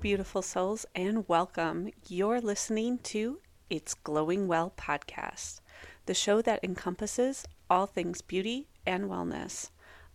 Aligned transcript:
beautiful 0.00 0.40
souls, 0.40 0.86
and 0.94 1.28
welcome. 1.28 1.90
You're 2.08 2.40
listening 2.40 2.96
to 3.00 3.38
It's 3.68 3.92
Glowing 3.92 4.48
Well 4.48 4.72
podcast, 4.78 5.60
the 6.06 6.14
show 6.14 6.40
that 6.40 6.64
encompasses 6.64 7.44
all 7.68 7.84
things 7.84 8.22
beauty 8.22 8.68
and 8.86 9.10
wellness. 9.10 9.68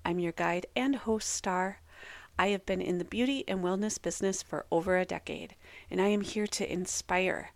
I'm 0.04 0.18
your 0.18 0.32
guide 0.32 0.66
and 0.76 0.96
host, 0.96 1.30
Star. 1.30 1.82
I 2.40 2.48
have 2.48 2.66
been 2.66 2.82
in 2.82 2.98
the 2.98 3.06
beauty 3.06 3.44
and 3.48 3.60
wellness 3.60 4.02
business 4.02 4.42
for 4.42 4.66
over 4.72 4.98
a 4.98 5.06
decade, 5.06 5.56
and 5.92 6.02
I 6.02 6.08
am 6.08 6.22
here 6.22 6.48
to 6.48 6.72
inspire, 6.72 7.52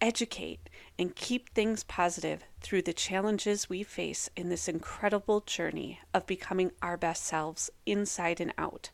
educate, 0.00 0.68
and 0.98 1.14
keep 1.14 1.50
things 1.50 1.84
positive 1.84 2.42
through 2.60 2.82
the 2.82 2.92
challenges 2.92 3.70
we 3.70 3.84
face 3.84 4.28
in 4.34 4.48
this 4.48 4.66
incredible 4.66 5.40
journey 5.42 6.00
of 6.12 6.26
becoming 6.26 6.72
our 6.82 6.96
best 6.96 7.24
selves 7.24 7.70
inside 7.86 8.40
and 8.40 8.52
out. 8.58 8.90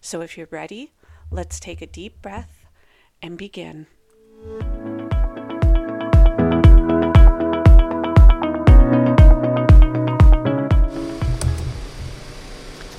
So 0.00 0.20
if 0.20 0.38
you're 0.38 0.48
ready, 0.52 0.92
let's 1.30 1.60
take 1.60 1.80
a 1.80 1.86
deep 1.86 2.20
breath 2.22 2.66
and 3.22 3.38
begin. 3.38 3.86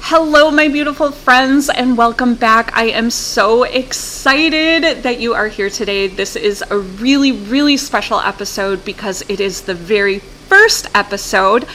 Hello, 0.03 0.51
my 0.51 0.67
beautiful 0.67 1.11
friends, 1.11 1.69
and 1.69 1.97
welcome 1.97 2.35
back. 2.35 2.75
I 2.75 2.85
am 2.85 3.09
so 3.09 3.63
excited 3.63 5.03
that 5.03 5.21
you 5.21 5.33
are 5.33 5.47
here 5.47 5.69
today. 5.69 6.07
This 6.07 6.35
is 6.35 6.61
a 6.69 6.77
really, 6.77 7.31
really 7.31 7.77
special 7.77 8.19
episode 8.19 8.83
because 8.83 9.23
it 9.29 9.39
is 9.39 9.61
the 9.61 9.73
very 9.73 10.21
first 10.51 10.85
episode 10.93 11.65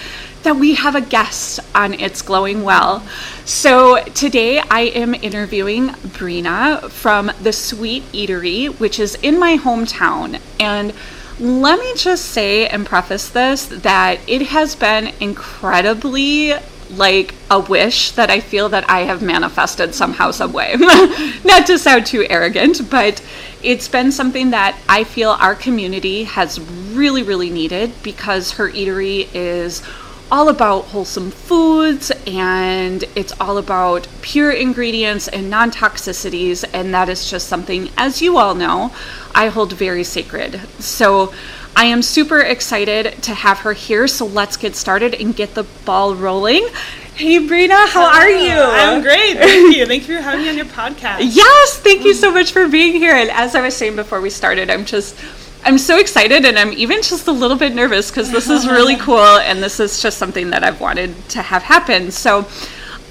that 0.43 0.55
we 0.57 0.75
have 0.75 0.95
a 0.95 1.01
guest 1.01 1.61
on 1.75 1.95
It's 1.95 2.21
Glowing 2.21 2.63
Well. 2.63 3.01
So 3.47 4.05
today 4.05 4.59
I 4.59 4.81
am 4.83 5.15
interviewing 5.15 5.89
Breena 5.89 6.91
from 6.91 7.33
the 7.41 7.55
Sweet 7.55 8.03
Eatery, 8.13 8.69
which 8.79 9.01
is 9.01 9.15
in 9.23 9.41
my 9.41 9.57
hometown. 9.57 10.43
And 10.61 10.93
let 11.41 11.81
me 11.81 11.95
just 11.95 12.27
say 12.27 12.69
and 12.69 12.85
preface 12.85 13.31
this 13.31 13.65
that 13.65 14.21
it 14.27 14.43
has 14.49 14.77
been 14.77 15.15
incredibly 15.21 16.53
like 16.91 17.35
a 17.51 17.61
wish 17.61 18.13
that 18.13 18.31
I 18.31 18.41
feel 18.41 18.69
that 18.71 18.89
I 18.89 19.01
have 19.01 19.23
manifested 19.23 19.95
somehow, 19.95 20.31
some 20.31 20.53
way. 20.53 20.75
Not 21.45 21.67
to 21.67 21.79
sound 21.79 22.07
too 22.07 22.27
arrogant, 22.29 22.91
but 22.91 23.23
it's 23.63 23.89
been 23.89 24.13
something 24.13 24.51
that 24.51 24.79
I 24.89 25.05
feel 25.05 25.31
our 25.31 25.55
community 25.55 26.25
has 26.25 26.61
really, 26.61 27.23
really 27.23 27.51
needed 27.51 27.93
because 28.03 28.53
her 28.53 28.71
eatery 28.71 29.29
is 29.35 29.83
all 30.31 30.49
about 30.49 30.87
wholesome 30.87 31.31
foods 31.31 32.11
and 32.27 33.05
it's 33.15 33.33
all 33.41 33.59
about 33.59 34.09
pure 34.23 34.51
ingredients 34.51 35.29
and 35.29 35.49
non 35.49 35.71
toxicities. 35.71 36.65
And 36.73 36.93
that 36.95 37.09
is 37.09 37.31
just 37.31 37.49
something, 37.49 37.91
as 37.97 38.21
you 38.21 38.39
all 38.39 38.55
know, 38.55 38.93
I 39.35 39.49
hold 39.49 39.73
very 39.73 40.05
sacred. 40.05 40.61
So 40.81 41.33
I 41.77 41.85
am 41.85 42.01
super 42.01 42.41
excited 42.41 43.23
to 43.25 43.35
have 43.35 43.59
her 43.59 43.75
here. 43.75 44.09
So 44.09 44.25
let's 44.25 44.57
get 44.57 44.75
started 44.75 45.15
and 45.15 45.37
get 45.37 45.55
the 45.55 45.65
ball 45.85 46.15
rolling. 46.15 46.67
Hey, 47.15 47.39
Breena, 47.39 47.87
how 47.89 48.07
are 48.07 48.31
you? 48.31 48.55
I'm 48.57 49.03
great. 49.03 49.37
Thank 49.37 49.77
you. 49.77 49.85
Thank 49.85 50.09
you 50.09 50.17
for 50.17 50.23
having 50.23 50.41
me 50.41 50.49
on 50.49 50.57
your 50.57 50.65
podcast. 50.65 51.19
Yes, 51.21 51.79
thank 51.81 52.05
you 52.05 52.15
so 52.15 52.33
much 52.33 52.53
for 52.53 52.67
being 52.67 52.95
here. 52.95 53.15
And 53.15 53.31
as 53.31 53.55
I 53.55 53.61
was 53.61 53.77
saying 53.77 53.95
before 53.95 54.23
we 54.23 54.31
started, 54.31 54.71
I'm 54.71 54.85
just. 54.85 55.17
I'm 55.65 55.79
so 55.79 55.99
excited 55.99 56.45
and 56.45 56.57
I'm 56.59 56.73
even 56.75 57.03
just 57.03 57.27
a 57.27 57.33
little 57.33 57.57
bit 57.57 57.75
nervous 57.75 58.09
because 58.09 58.31
this 58.31 58.49
is 58.49 58.69
really 58.69 58.95
cool 59.01 59.19
and 59.19 59.61
this 59.61 59.81
is 59.81 60.01
just 60.01 60.17
something 60.17 60.51
that 60.51 60.63
I've 60.63 60.81
wanted 60.81 61.29
to 61.31 61.43
have 61.43 61.65
happen. 61.65 62.13
So, 62.13 62.47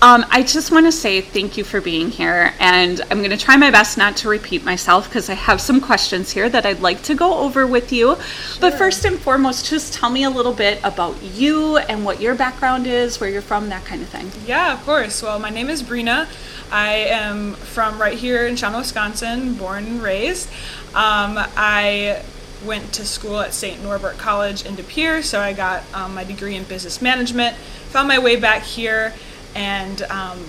um, 0.01 0.25
I 0.29 0.43
just 0.43 0.71
want 0.71 0.85
to 0.85 0.91
say 0.91 1.21
thank 1.21 1.57
you 1.57 1.63
for 1.63 1.79
being 1.79 2.11
here, 2.11 2.53
and 2.59 3.01
I'm 3.09 3.19
going 3.19 3.29
to 3.29 3.37
try 3.37 3.55
my 3.55 3.71
best 3.71 3.97
not 3.97 4.17
to 4.17 4.29
repeat 4.29 4.65
myself 4.65 5.07
because 5.07 5.29
I 5.29 5.35
have 5.35 5.61
some 5.61 5.79
questions 5.79 6.31
here 6.31 6.49
that 6.49 6.65
I'd 6.65 6.81
like 6.81 7.01
to 7.03 7.15
go 7.15 7.39
over 7.39 7.65
with 7.65 7.93
you. 7.93 8.15
Sure. 8.15 8.61
But 8.61 8.73
first 8.77 9.05
and 9.05 9.17
foremost, 9.17 9.65
just 9.65 9.93
tell 9.93 10.09
me 10.09 10.23
a 10.23 10.29
little 10.29 10.53
bit 10.53 10.79
about 10.83 11.21
you 11.23 11.77
and 11.77 12.03
what 12.03 12.19
your 12.19 12.35
background 12.35 12.87
is, 12.87 13.21
where 13.21 13.29
you're 13.29 13.41
from, 13.41 13.69
that 13.69 13.85
kind 13.85 14.01
of 14.01 14.09
thing. 14.09 14.29
Yeah, 14.45 14.73
of 14.73 14.83
course. 14.85 15.23
Well, 15.23 15.39
my 15.39 15.49
name 15.49 15.69
is 15.69 15.81
Breena. 15.81 16.27
I 16.71 16.89
am 16.93 17.53
from 17.53 17.99
right 17.99 18.17
here 18.17 18.47
in 18.47 18.55
Shawano, 18.55 18.79
Wisconsin, 18.79 19.53
born 19.53 19.85
and 19.85 20.03
raised. 20.03 20.49
Um, 20.93 21.37
I 21.55 22.21
went 22.65 22.91
to 22.93 23.05
school 23.05 23.39
at 23.39 23.53
St. 23.53 23.81
Norbert 23.81 24.17
College 24.17 24.65
in 24.65 24.75
De 24.75 24.83
Pere, 24.83 25.21
so 25.21 25.39
I 25.39 25.53
got 25.53 25.83
um, 25.93 26.15
my 26.15 26.23
degree 26.23 26.55
in 26.55 26.63
business 26.63 27.01
management. 27.01 27.55
Found 27.89 28.07
my 28.07 28.19
way 28.19 28.35
back 28.35 28.63
here 28.63 29.13
and 29.55 30.01
um, 30.03 30.43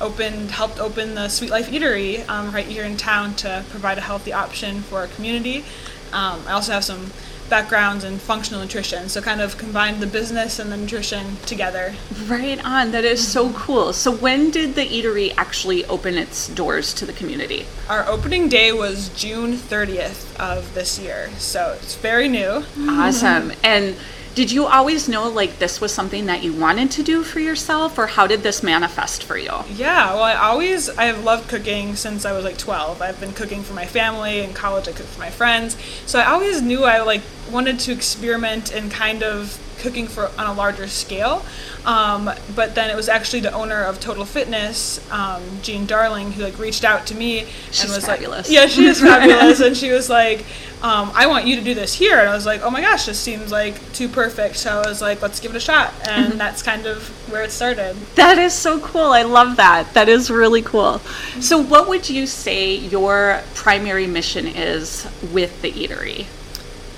opened 0.00 0.50
helped 0.50 0.80
open 0.80 1.14
the 1.14 1.28
Sweet 1.28 1.50
Life 1.50 1.70
Eatery 1.70 2.28
um, 2.28 2.50
right 2.52 2.66
here 2.66 2.84
in 2.84 2.96
town 2.96 3.34
to 3.36 3.64
provide 3.70 3.98
a 3.98 4.02
healthy 4.02 4.32
option 4.32 4.80
for 4.82 4.98
our 4.98 5.06
community. 5.08 5.64
Um, 6.12 6.42
I 6.46 6.52
also 6.52 6.72
have 6.72 6.84
some 6.84 7.10
backgrounds 7.48 8.04
in 8.04 8.18
functional 8.18 8.60
nutrition, 8.60 9.08
so 9.08 9.20
kind 9.20 9.40
of 9.40 9.56
combined 9.56 10.00
the 10.00 10.06
business 10.06 10.58
and 10.58 10.70
the 10.70 10.76
nutrition 10.76 11.36
together. 11.46 11.94
Right 12.26 12.62
on. 12.64 12.92
That 12.92 13.04
is 13.04 13.26
so 13.26 13.52
cool. 13.52 13.92
So 13.92 14.14
when 14.14 14.50
did 14.50 14.74
the 14.74 14.86
eatery 14.86 15.32
actually 15.36 15.84
open 15.86 16.16
its 16.16 16.48
doors 16.48 16.92
to 16.94 17.06
the 17.06 17.12
community? 17.12 17.66
Our 17.88 18.06
opening 18.06 18.48
day 18.48 18.72
was 18.72 19.08
June 19.10 19.54
30th 19.54 20.38
of 20.38 20.74
this 20.74 20.98
year, 20.98 21.30
so 21.38 21.76
it's 21.80 21.94
very 21.94 22.28
new. 22.28 22.64
Awesome. 22.78 23.52
And 23.62 23.96
did 24.38 24.52
you 24.52 24.66
always 24.66 25.08
know 25.08 25.28
like 25.28 25.58
this 25.58 25.80
was 25.80 25.92
something 25.92 26.26
that 26.26 26.44
you 26.44 26.52
wanted 26.52 26.92
to 26.92 27.02
do 27.02 27.24
for 27.24 27.40
yourself 27.40 27.98
or 27.98 28.06
how 28.06 28.24
did 28.24 28.40
this 28.40 28.62
manifest 28.62 29.24
for 29.24 29.36
you? 29.36 29.50
Yeah 29.74 30.14
well 30.14 30.22
i 30.22 30.34
always 30.34 30.88
i've 30.90 31.24
loved 31.24 31.48
cooking 31.48 31.96
since 31.96 32.24
i 32.24 32.30
was 32.30 32.44
like 32.44 32.56
12 32.56 33.02
i've 33.02 33.18
been 33.18 33.32
cooking 33.32 33.64
for 33.64 33.74
my 33.74 33.84
family. 33.84 34.38
In 34.38 34.54
college 34.54 34.86
i 34.86 34.92
cooked 34.92 35.08
for 35.08 35.18
my 35.18 35.30
friends. 35.30 35.76
So 36.06 36.20
i 36.20 36.26
always 36.26 36.62
knew 36.62 36.84
i 36.84 37.00
like 37.00 37.22
wanted 37.50 37.80
to 37.80 37.90
experiment 37.90 38.72
and 38.72 38.92
kind 38.92 39.24
of 39.24 39.58
cooking 39.78 40.06
for 40.06 40.30
on 40.38 40.46
a 40.46 40.52
larger 40.52 40.86
scale. 40.88 41.44
Um, 41.84 42.30
but 42.54 42.74
then 42.74 42.90
it 42.90 42.96
was 42.96 43.08
actually 43.08 43.40
the 43.40 43.52
owner 43.52 43.82
of 43.82 43.98
Total 44.00 44.24
Fitness, 44.24 45.00
um, 45.10 45.42
Jean 45.62 45.86
Darling, 45.86 46.32
who 46.32 46.42
like 46.42 46.58
reached 46.58 46.84
out 46.84 47.06
to 47.06 47.14
me 47.14 47.46
She's 47.70 47.84
and 47.84 47.92
was 47.94 48.04
fabulous. 48.04 48.48
like, 48.48 48.54
"Yeah, 48.54 48.66
she 48.66 48.84
is 48.84 49.00
fabulous," 49.00 49.60
and 49.66 49.76
she 49.76 49.90
was 49.90 50.10
like, 50.10 50.44
um, 50.82 51.10
"I 51.14 51.26
want 51.26 51.46
you 51.46 51.56
to 51.56 51.62
do 51.62 51.74
this 51.74 51.94
here," 51.94 52.18
and 52.18 52.28
I 52.28 52.34
was 52.34 52.44
like, 52.44 52.60
"Oh 52.62 52.70
my 52.70 52.80
gosh, 52.80 53.06
this 53.06 53.18
seems 53.18 53.50
like 53.50 53.92
too 53.92 54.08
perfect." 54.08 54.56
So 54.56 54.82
I 54.82 54.88
was 54.88 55.00
like, 55.00 55.22
"Let's 55.22 55.40
give 55.40 55.52
it 55.52 55.56
a 55.56 55.60
shot," 55.60 55.94
and 56.06 56.26
mm-hmm. 56.26 56.38
that's 56.38 56.62
kind 56.62 56.86
of 56.86 57.08
where 57.30 57.42
it 57.42 57.52
started. 57.52 57.96
That 58.16 58.38
is 58.38 58.52
so 58.52 58.80
cool. 58.80 59.12
I 59.12 59.22
love 59.22 59.56
that. 59.56 59.94
That 59.94 60.08
is 60.08 60.30
really 60.30 60.62
cool. 60.62 60.98
So, 61.40 61.58
what 61.58 61.88
would 61.88 62.10
you 62.10 62.26
say 62.26 62.74
your 62.74 63.40
primary 63.54 64.06
mission 64.06 64.46
is 64.46 65.06
with 65.32 65.62
the 65.62 65.72
eatery? 65.72 66.26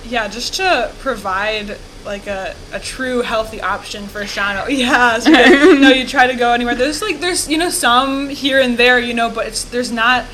Yeah, 0.04 0.26
just 0.28 0.54
to 0.54 0.90
provide 0.98 1.78
like 2.04 2.26
a, 2.26 2.54
a 2.72 2.80
true 2.80 3.22
healthy 3.22 3.60
option 3.60 4.06
for 4.06 4.22
Shawano. 4.22 4.66
Yeah, 4.80 5.18
so 5.18 5.30
you 5.30 5.78
know, 5.78 5.90
you 5.90 6.06
try 6.06 6.26
to 6.26 6.34
go 6.34 6.52
anywhere. 6.52 6.74
There's 6.74 7.02
like 7.02 7.20
there's 7.20 7.48
you 7.48 7.58
know 7.58 7.70
some 7.70 8.28
here 8.28 8.60
and 8.60 8.76
there, 8.76 8.98
you 8.98 9.14
know, 9.14 9.30
but 9.30 9.46
it's 9.46 9.64
there's 9.64 9.92
not 9.92 10.24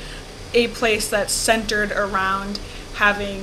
a 0.54 0.68
place 0.68 1.08
that's 1.08 1.32
centered 1.32 1.92
around 1.92 2.60
having 2.94 3.42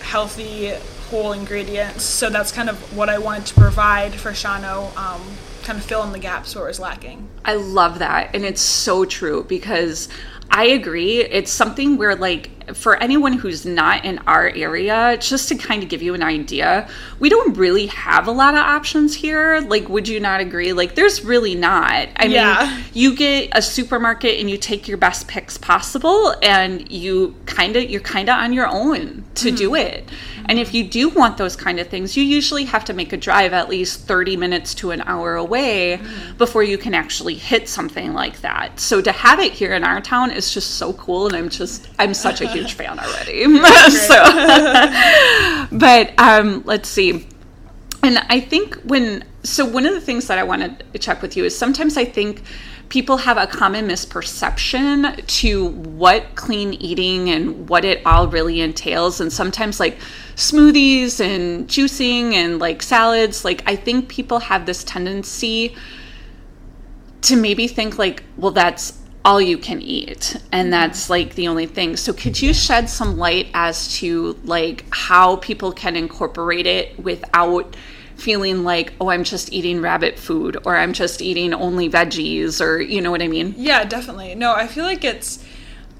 healthy 0.00 0.72
whole 1.10 1.32
ingredients. 1.32 2.04
So 2.04 2.30
that's 2.30 2.52
kind 2.52 2.68
of 2.68 2.96
what 2.96 3.08
I 3.08 3.18
wanted 3.18 3.46
to 3.46 3.54
provide 3.54 4.14
for 4.14 4.30
Shawano. 4.30 4.96
Um, 4.96 5.22
kind 5.62 5.78
of 5.78 5.84
fill 5.84 6.02
in 6.04 6.12
the 6.12 6.18
gaps 6.18 6.54
where 6.54 6.64
it 6.64 6.68
was 6.68 6.80
lacking. 6.80 7.28
I 7.44 7.54
love 7.54 7.98
that, 7.98 8.34
and 8.34 8.44
it's 8.44 8.62
so 8.62 9.04
true 9.04 9.44
because 9.44 10.08
I 10.50 10.64
agree. 10.64 11.20
It's 11.20 11.50
something 11.50 11.98
where, 11.98 12.16
like, 12.16 12.50
for 12.74 12.96
anyone 12.96 13.32
who's 13.32 13.64
not 13.64 14.04
in 14.04 14.18
our 14.26 14.50
area, 14.50 15.16
just 15.20 15.48
to 15.48 15.54
kind 15.56 15.82
of 15.82 15.88
give 15.88 16.02
you 16.02 16.14
an 16.14 16.22
idea, 16.22 16.88
we 17.18 17.28
don't 17.28 17.56
really 17.56 17.86
have 17.86 18.26
a 18.26 18.30
lot 18.30 18.54
of 18.54 18.60
options 18.60 19.14
here. 19.14 19.60
Like, 19.60 19.88
would 19.88 20.08
you 20.08 20.20
not 20.20 20.40
agree? 20.40 20.72
Like, 20.72 20.94
there's 20.94 21.24
really 21.24 21.54
not. 21.54 22.08
I 22.16 22.26
yeah. 22.26 22.74
mean, 22.74 22.84
you 22.94 23.14
get 23.14 23.50
a 23.52 23.62
supermarket 23.62 24.38
and 24.40 24.50
you 24.50 24.58
take 24.58 24.88
your 24.88 24.98
best 24.98 25.28
picks 25.28 25.58
possible, 25.58 26.34
and 26.42 26.90
you 26.90 27.34
kind 27.46 27.76
of 27.76 27.88
you're 27.90 28.00
kind 28.00 28.28
of 28.28 28.36
on 28.36 28.52
your 28.52 28.66
own 28.66 29.24
to 29.36 29.48
mm-hmm. 29.48 29.56
do 29.56 29.74
it. 29.74 30.08
And 30.48 30.58
if 30.58 30.72
you 30.72 30.82
do 30.82 31.10
want 31.10 31.36
those 31.36 31.54
kind 31.54 31.78
of 31.78 31.88
things, 31.88 32.16
you 32.16 32.24
usually 32.24 32.64
have 32.64 32.84
to 32.86 32.94
make 32.94 33.12
a 33.12 33.18
drive 33.18 33.52
at 33.52 33.68
least 33.68 34.06
30 34.06 34.36
minutes 34.36 34.74
to 34.76 34.92
an 34.92 35.02
hour 35.02 35.36
away 35.36 35.98
mm-hmm. 36.00 36.36
before 36.38 36.62
you 36.62 36.78
can 36.78 36.94
actually 36.94 37.34
hit 37.34 37.68
something 37.68 38.14
like 38.14 38.40
that. 38.40 38.80
So 38.80 39.02
to 39.02 39.12
have 39.12 39.40
it 39.40 39.52
here 39.52 39.74
in 39.74 39.84
our 39.84 40.00
town 40.00 40.30
is 40.30 40.52
just 40.52 40.76
so 40.76 40.94
cool 40.94 41.26
and 41.26 41.36
I'm 41.36 41.50
just 41.50 41.88
I'm 41.98 42.14
such 42.14 42.40
a 42.40 42.46
huge 42.58 42.74
fan 42.74 42.98
already. 43.04 43.44
so 43.90 45.68
but 45.76 46.18
um 46.18 46.62
let's 46.64 46.88
see. 46.88 47.26
And 48.02 48.18
I 48.28 48.40
think 48.40 48.76
when 48.84 49.24
so 49.42 49.64
one 49.64 49.86
of 49.86 49.94
the 49.94 50.00
things 50.00 50.26
that 50.28 50.38
I 50.38 50.42
want 50.42 50.92
to 50.92 50.98
check 50.98 51.22
with 51.22 51.36
you 51.36 51.44
is 51.44 51.56
sometimes 51.56 51.96
I 51.96 52.04
think 52.04 52.42
people 52.88 53.18
have 53.18 53.36
a 53.36 53.46
common 53.46 53.86
misperception 53.86 55.24
to 55.26 55.66
what 55.68 56.34
clean 56.34 56.74
eating 56.74 57.28
and 57.28 57.68
what 57.68 57.84
it 57.84 58.04
all 58.06 58.28
really 58.28 58.60
entails 58.60 59.20
and 59.20 59.32
sometimes 59.32 59.78
like 59.78 59.98
smoothies 60.36 61.20
and 61.20 61.68
juicing 61.68 62.32
and 62.32 62.58
like 62.58 62.82
salads 62.82 63.44
like 63.44 63.62
i 63.66 63.76
think 63.76 64.08
people 64.08 64.38
have 64.38 64.64
this 64.66 64.84
tendency 64.84 65.74
to 67.20 67.36
maybe 67.36 67.68
think 67.68 67.98
like 67.98 68.22
well 68.36 68.52
that's 68.52 68.97
all 69.24 69.40
you 69.40 69.58
can 69.58 69.82
eat 69.82 70.36
and 70.52 70.72
that's 70.72 71.10
like 71.10 71.34
the 71.34 71.48
only 71.48 71.66
thing 71.66 71.96
so 71.96 72.12
could 72.12 72.40
you 72.40 72.54
shed 72.54 72.88
some 72.88 73.16
light 73.18 73.48
as 73.52 73.94
to 73.96 74.38
like 74.44 74.84
how 74.90 75.36
people 75.36 75.72
can 75.72 75.96
incorporate 75.96 76.66
it 76.66 76.98
without 76.98 77.76
feeling 78.16 78.64
like 78.64 78.92
oh 79.00 79.10
i'm 79.10 79.24
just 79.24 79.52
eating 79.52 79.80
rabbit 79.80 80.18
food 80.18 80.56
or 80.64 80.76
i'm 80.76 80.92
just 80.92 81.20
eating 81.20 81.52
only 81.52 81.88
veggies 81.90 82.60
or 82.64 82.80
you 82.80 83.00
know 83.00 83.10
what 83.10 83.22
i 83.22 83.28
mean 83.28 83.54
Yeah, 83.56 83.84
definitely. 83.84 84.34
No, 84.34 84.54
I 84.54 84.66
feel 84.66 84.84
like 84.84 85.04
it's 85.04 85.44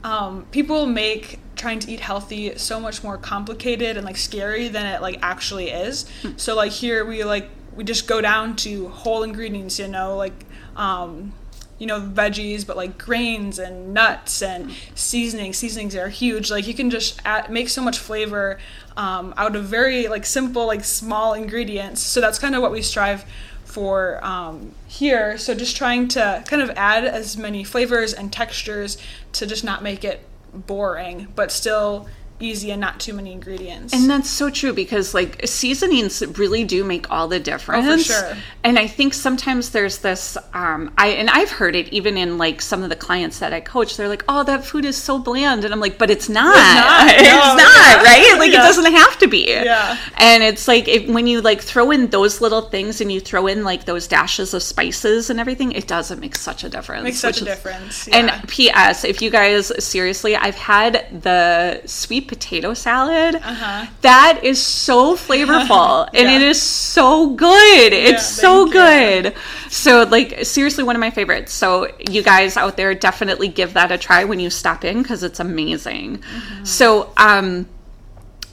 um, 0.05 0.47
people 0.53 0.87
make 0.87 1.41
trying 1.57 1.81
to 1.81 1.91
eat 1.91 2.01
healthy 2.01 2.57
so 2.57 2.79
much 2.79 3.03
more 3.03 3.19
complicated 3.19 3.97
and 3.97 4.07
like 4.07 4.17
scary 4.17 4.69
than 4.69 4.87
it 4.87 5.03
like 5.03 5.19
actually 5.23 5.71
is. 5.71 6.07
So 6.37 6.55
like 6.55 6.71
here 6.73 7.05
we 7.05 7.25
like 7.25 7.51
we 7.75 7.85
just 7.85 8.07
go 8.07 8.21
down 8.21 8.57
to 8.57 8.89
whole 8.89 9.23
ingredients, 9.25 9.79
you 9.79 9.89
know, 9.89 10.17
like 10.17 10.45
um, 10.77 11.33
you 11.79 11.87
know 11.87 12.01
veggies, 12.01 12.67
but 12.67 12.77
like 12.77 12.99
grains 12.99 13.59
and 13.59 13.95
nuts 13.95 14.43
and 14.43 14.75
seasonings. 14.95 15.57
Seasonings 15.57 15.95
are 15.97 16.09
huge. 16.09 16.51
Like 16.51 16.67
you 16.67 16.75
can 16.75 16.91
just 16.91 17.21
add, 17.25 17.51
make 17.51 17.69
so 17.69 17.83
much 17.83 17.99
flavor 17.99 18.59
um, 18.97 19.33
out 19.37 19.55
of 19.57 19.65
very 19.65 20.09
like 20.09 20.27
simple 20.27 20.67
like 20.67 20.85
small 20.85 21.35
ingredients. 21.35 22.03
So 22.03 22.21
that's 22.21 22.39
kind 22.39 22.55
of 22.55 22.63
what 22.63 22.73
we 22.73 22.83
strive 22.83 23.25
for 23.65 24.25
um, 24.25 24.73
here. 24.87 25.39
So 25.39 25.55
just 25.55 25.77
trying 25.77 26.09
to 26.09 26.43
kind 26.47 26.63
of 26.63 26.71
add 26.71 27.05
as 27.05 27.37
many 27.37 27.65
flavors 27.65 28.13
and 28.13 28.33
textures 28.33 28.99
to 29.33 29.47
just 29.47 29.63
not 29.63 29.83
make 29.83 30.05
it 30.05 30.25
boring, 30.53 31.29
but 31.37 31.53
still 31.53 32.09
easy 32.41 32.71
and 32.71 32.81
not 32.81 33.01
too 33.01 33.13
many 33.13 33.33
ingredients. 33.33 33.93
And 33.93 34.09
that's 34.09 34.31
so 34.31 34.49
true 34.51 34.73
because 34.73 35.15
like 35.15 35.47
seasonings 35.47 36.23
really 36.39 36.65
do 36.65 36.85
make 36.85 37.11
all 37.11 37.27
the 37.29 37.41
difference. 37.41 37.87
Oh, 37.89 37.97
for 37.97 38.03
sure. 38.03 38.37
And 38.65 38.79
I 38.79 38.87
think 38.87 39.15
sometimes 39.15 39.71
there's 39.71 39.99
this 39.99 40.37
um 40.55 40.93
I 40.97 41.09
and 41.09 41.29
I've 41.31 41.51
heard 41.51 41.75
it 41.75 41.89
even 41.93 42.17
in 42.17 42.39
like 42.39 42.61
some 42.63 42.83
of 42.83 42.91
the 42.91 42.97
clients 42.97 43.41
that 43.41 43.53
I 43.53 43.61
coach, 43.61 43.97
they're 43.97 44.09
like, 44.09 44.25
Oh, 44.29 44.45
that 44.45 44.65
food 44.65 44.85
is 44.85 44.97
so 44.97 45.19
bland 45.19 45.65
and 45.65 45.75
I'm 45.75 45.81
like, 45.81 45.99
but 45.99 46.11
it's 46.11 46.29
not. 46.29 46.55
not. 46.55 47.09
It's 47.15 47.23
No, 47.25 47.39
not, 47.39 47.59
yeah. 47.59 48.03
right? 48.03 48.37
Like 48.39 48.53
Yeah. 48.53 48.61
it 48.63 48.67
doesn't 48.69 48.93
have 48.95 49.19
to 49.19 49.27
be. 49.27 49.47
Yeah. 49.49 49.99
And 50.19 50.43
it's 50.45 50.69
like 50.69 50.87
if, 50.87 51.09
when 51.09 51.27
you 51.27 51.41
like 51.41 51.61
throw 51.61 51.91
in 51.91 52.09
those 52.11 52.41
little 52.41 52.63
things 52.63 53.01
and 53.01 53.11
you 53.11 53.19
throw 53.21 53.47
in 53.49 53.65
like 53.65 53.85
those 53.85 54.07
dashes 54.07 54.55
of 54.55 54.63
spices 54.63 55.29
and 55.31 55.41
everything, 55.41 55.73
it 55.73 55.89
doesn't 55.89 56.21
make 56.21 56.37
such 56.37 56.63
a 56.63 56.69
difference. 56.69 57.03
Makes 57.05 57.19
such 57.19 57.39
a 57.39 57.41
is- 57.41 57.45
difference. 57.47 58.07
Yeah. 58.07 58.17
And 58.17 58.49
P.S. 58.49 59.05
If 59.05 59.21
you 59.23 59.31
guys 59.31 59.73
seriously, 59.85 60.37
I've 60.37 60.55
had 60.55 61.23
the 61.23 61.83
sweet 61.87 62.28
potato 62.29 62.75
salad. 62.75 63.37
Uh-huh. 63.37 63.87
That 64.03 64.41
is 64.45 64.63
so 64.63 65.17
flavorful 65.17 66.09
and 66.15 66.29
it 66.29 66.43
is 66.43 66.61
so 66.63 67.31
good. 67.31 67.93
It's 67.93 68.27
so 68.27 68.71
thank 68.71 68.75
you. 68.75 69.31
good. 69.33 69.35
So, 69.71 70.05
like, 70.05 70.45
seriously, 70.45 70.85
one 70.85 70.95
of 70.95 71.01
my 71.01 71.11
favorites. 71.11 71.53
So, 71.53 71.89
you 72.09 72.23
guys 72.23 72.57
out 72.57 72.77
there 72.77 72.95
definitely 72.95 73.49
give 73.49 73.75
that 73.75 73.91
a 73.91 73.99
try 73.99 74.25
when 74.25 74.41
you 74.41 74.51
stop 74.51 74.85
in 74.85 75.03
because 75.03 75.23
it's 75.23 75.41
amazing. 75.41 76.19
Mm-hmm. 76.19 76.65
So, 76.65 77.13
um, 77.17 77.67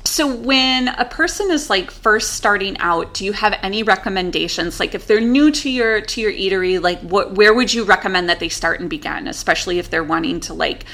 so 0.05 0.33
when 0.33 0.87
a 0.87 1.05
person 1.05 1.51
is 1.51 1.69
like 1.69 1.89
first 1.89 2.33
starting 2.33 2.77
out, 2.77 3.13
do 3.13 3.25
you 3.25 3.33
have 3.33 3.57
any 3.61 3.81
recommendations? 3.83 4.79
Like 4.79 4.93
if 4.93 5.07
they're 5.07 5.19
new 5.19 5.51
to 5.51 5.69
your 5.69 5.99
to 5.99 6.21
your 6.21 6.31
eatery, 6.31 6.81
like 6.81 7.01
what 7.01 7.33
where 7.33 7.53
would 7.53 7.73
you 7.73 7.83
recommend 7.83 8.29
that 8.29 8.39
they 8.39 8.49
start 8.49 8.79
and 8.79 8.89
begin, 8.89 9.27
especially 9.27 9.79
if 9.79 9.89
they're 9.89 10.03
wanting 10.03 10.39
to 10.41 10.53
like 10.53 10.85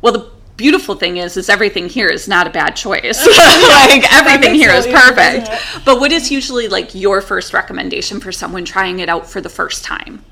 well 0.00 0.12
the 0.12 0.30
beautiful 0.60 0.94
thing 0.94 1.16
is 1.16 1.38
is 1.38 1.48
everything 1.48 1.88
here 1.88 2.08
is 2.08 2.28
not 2.28 2.46
a 2.46 2.50
bad 2.50 2.76
choice. 2.76 3.26
like 3.26 4.12
everything 4.12 4.54
here 4.54 4.70
is 4.70 4.86
perfect. 4.86 5.48
But 5.86 6.00
what 6.00 6.12
is 6.12 6.30
usually 6.30 6.68
like 6.68 6.94
your 6.94 7.22
first 7.22 7.54
recommendation 7.54 8.20
for 8.20 8.30
someone 8.30 8.66
trying 8.66 8.98
it 8.98 9.08
out 9.08 9.26
for 9.26 9.40
the 9.40 9.48
first 9.48 9.84
time? 9.84 10.22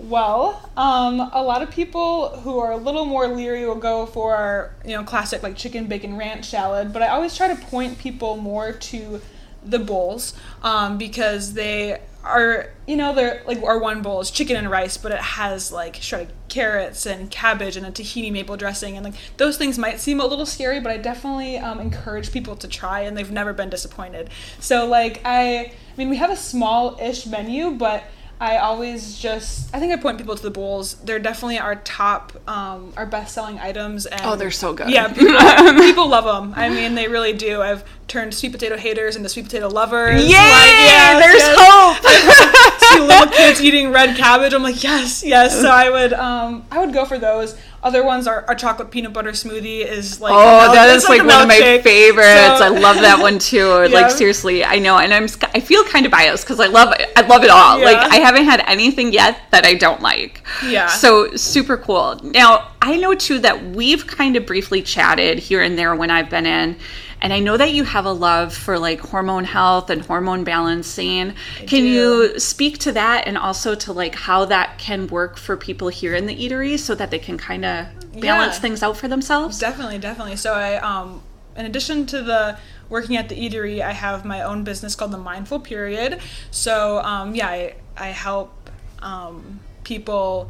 Well, 0.00 0.68
um, 0.76 1.20
a 1.32 1.42
lot 1.42 1.62
of 1.62 1.70
people 1.70 2.30
who 2.40 2.58
are 2.58 2.72
a 2.72 2.76
little 2.76 3.06
more 3.06 3.28
leery 3.28 3.64
will 3.64 3.76
go 3.76 4.06
for 4.06 4.74
you 4.84 4.96
know 4.96 5.04
classic 5.04 5.44
like 5.44 5.56
chicken 5.56 5.86
bacon 5.86 6.16
ranch 6.18 6.46
salad, 6.46 6.92
but 6.92 7.02
I 7.02 7.08
always 7.08 7.36
try 7.36 7.46
to 7.46 7.66
point 7.66 7.98
people 7.98 8.36
more 8.36 8.72
to 8.72 9.20
the 9.64 9.78
bowls 9.78 10.34
um, 10.64 10.98
because 10.98 11.54
they 11.54 12.00
are 12.26 12.70
you 12.86 12.96
know 12.96 13.14
they're 13.14 13.42
like 13.46 13.62
our 13.62 13.78
one 13.78 14.02
bowl 14.02 14.20
is 14.20 14.30
chicken 14.30 14.56
and 14.56 14.70
rice, 14.70 14.96
but 14.96 15.12
it 15.12 15.18
has 15.18 15.72
like 15.72 15.96
shredded 15.96 16.32
carrots 16.48 17.06
and 17.06 17.30
cabbage 17.30 17.76
and 17.76 17.86
a 17.86 17.90
tahini 17.90 18.32
maple 18.32 18.56
dressing 18.56 18.96
and 18.96 19.04
like 19.04 19.14
those 19.36 19.56
things 19.56 19.78
might 19.78 20.00
seem 20.00 20.20
a 20.20 20.26
little 20.26 20.46
scary, 20.46 20.80
but 20.80 20.92
I 20.92 20.96
definitely 20.96 21.58
um, 21.58 21.80
encourage 21.80 22.32
people 22.32 22.56
to 22.56 22.68
try 22.68 23.00
and 23.00 23.16
they've 23.16 23.30
never 23.30 23.52
been 23.52 23.70
disappointed. 23.70 24.30
So 24.60 24.86
like 24.86 25.20
I, 25.24 25.58
I 25.58 25.72
mean 25.96 26.10
we 26.10 26.16
have 26.16 26.30
a 26.30 26.36
small-ish 26.36 27.26
menu, 27.26 27.70
but 27.72 28.04
I 28.38 28.58
always 28.58 29.18
just 29.18 29.74
I 29.74 29.80
think 29.80 29.92
I 29.92 29.96
point 29.96 30.18
people 30.18 30.36
to 30.36 30.42
the 30.42 30.50
bowls. 30.50 30.94
They're 30.94 31.18
definitely 31.18 31.58
our 31.58 31.76
top, 31.76 32.32
um, 32.48 32.92
our 32.96 33.06
best 33.06 33.34
selling 33.34 33.58
items. 33.58 34.04
And 34.04 34.20
Oh, 34.24 34.36
they're 34.36 34.50
so 34.50 34.74
good. 34.74 34.90
Yeah, 34.90 35.08
people, 35.08 35.38
people 35.82 36.08
love 36.08 36.24
them. 36.24 36.52
I 36.54 36.68
mean, 36.68 36.94
they 36.94 37.08
really 37.08 37.32
do. 37.32 37.62
I've 37.62 37.84
turned 38.08 38.34
sweet 38.34 38.52
potato 38.52 38.76
haters 38.76 39.16
into 39.16 39.28
sweet 39.28 39.46
potato 39.46 39.68
lovers. 39.68 40.22
Yay! 40.22 40.30
yes, 40.30 41.24
there's 41.24 41.42
yes. 41.42 41.56
hope. 41.58 42.64
See 42.96 43.06
little 43.06 43.26
kids 43.32 43.60
eating 43.60 43.92
red 43.92 44.16
cabbage. 44.16 44.52
I'm 44.52 44.62
like, 44.62 44.82
yes, 44.82 45.22
yes. 45.24 45.60
So 45.60 45.68
I 45.68 45.90
would, 45.90 46.12
um, 46.12 46.64
I 46.70 46.78
would 46.78 46.92
go 46.92 47.04
for 47.04 47.18
those. 47.18 47.56
Other 47.82 48.04
ones 48.04 48.26
are 48.26 48.44
our 48.48 48.54
chocolate 48.56 48.90
peanut 48.90 49.12
butter 49.12 49.30
smoothie 49.30 49.86
is 49.86 50.20
like 50.20 50.32
Oh, 50.34 50.36
a 50.38 50.62
milk- 50.64 50.74
that 50.74 51.04
like 51.08 51.22
one 51.22 51.42
of 51.42 51.46
my 51.48 51.78
favorites. 51.82 52.58
So- 52.58 52.64
I 52.64 52.68
love 52.68 52.96
that 52.96 53.20
one 53.20 53.38
too. 53.38 53.86
Like 53.96 54.10
seriously, 54.10 54.64
I 54.64 54.78
know, 54.80 54.98
and 54.98 55.14
I'm 55.14 55.28
I 55.54 55.60
feel 55.60 55.84
kind 55.84 56.04
of 56.04 56.10
biased 56.10 56.44
because 56.44 56.58
I 56.58 56.66
love 56.66 56.92
I 57.16 57.20
love 57.22 57.44
it 57.44 57.50
all. 57.50 57.78
Yeah. 57.78 57.84
Like 57.84 57.98
I 57.98 58.16
haven't 58.16 58.44
had 58.44 58.60
anything 58.66 59.12
yet 59.12 59.40
that 59.52 59.64
I 59.64 59.74
don't 59.74 60.00
like. 60.02 60.42
Yeah. 60.66 60.88
So 60.88 61.36
super 61.36 61.76
cool. 61.76 62.18
Now 62.24 62.72
I 62.82 62.96
know 62.96 63.14
too 63.14 63.38
that 63.40 63.64
we've 63.66 64.04
kind 64.06 64.34
of 64.36 64.46
briefly 64.46 64.82
chatted 64.82 65.38
here 65.38 65.62
and 65.62 65.78
there 65.78 65.94
when 65.94 66.10
I've 66.10 66.28
been 66.28 66.46
in. 66.46 66.76
And 67.26 67.32
I 67.32 67.40
know 67.40 67.56
that 67.56 67.72
you 67.72 67.82
have 67.82 68.04
a 68.04 68.12
love 68.12 68.54
for 68.54 68.78
like 68.78 69.00
hormone 69.00 69.42
health 69.42 69.90
and 69.90 70.00
hormone 70.00 70.44
balancing. 70.44 71.34
Can 71.56 71.82
do. 71.82 71.84
you 71.84 72.38
speak 72.38 72.78
to 72.78 72.92
that 72.92 73.26
and 73.26 73.36
also 73.36 73.74
to 73.74 73.92
like 73.92 74.14
how 74.14 74.44
that 74.44 74.78
can 74.78 75.08
work 75.08 75.36
for 75.36 75.56
people 75.56 75.88
here 75.88 76.14
in 76.14 76.26
the 76.26 76.36
eatery 76.36 76.78
so 76.78 76.94
that 76.94 77.10
they 77.10 77.18
can 77.18 77.36
kind 77.36 77.64
of 77.64 77.86
balance 78.20 78.54
Yeah. 78.54 78.60
things 78.60 78.80
out 78.84 78.96
for 78.96 79.08
themselves? 79.08 79.58
Definitely, 79.58 79.98
definitely. 79.98 80.36
So 80.36 80.54
I, 80.54 80.76
um, 80.76 81.20
in 81.56 81.66
addition 81.66 82.06
to 82.06 82.22
the 82.22 82.58
working 82.88 83.16
at 83.16 83.28
the 83.28 83.34
eatery, 83.34 83.80
I 83.80 83.90
have 83.90 84.24
my 84.24 84.42
own 84.42 84.62
business 84.62 84.94
called 84.94 85.10
the 85.10 85.18
Mindful 85.18 85.58
Period. 85.58 86.20
So 86.52 87.00
um, 87.00 87.34
yeah, 87.34 87.48
I, 87.48 87.74
I 87.96 88.06
help 88.10 88.70
um, 89.02 89.58
people 89.82 90.48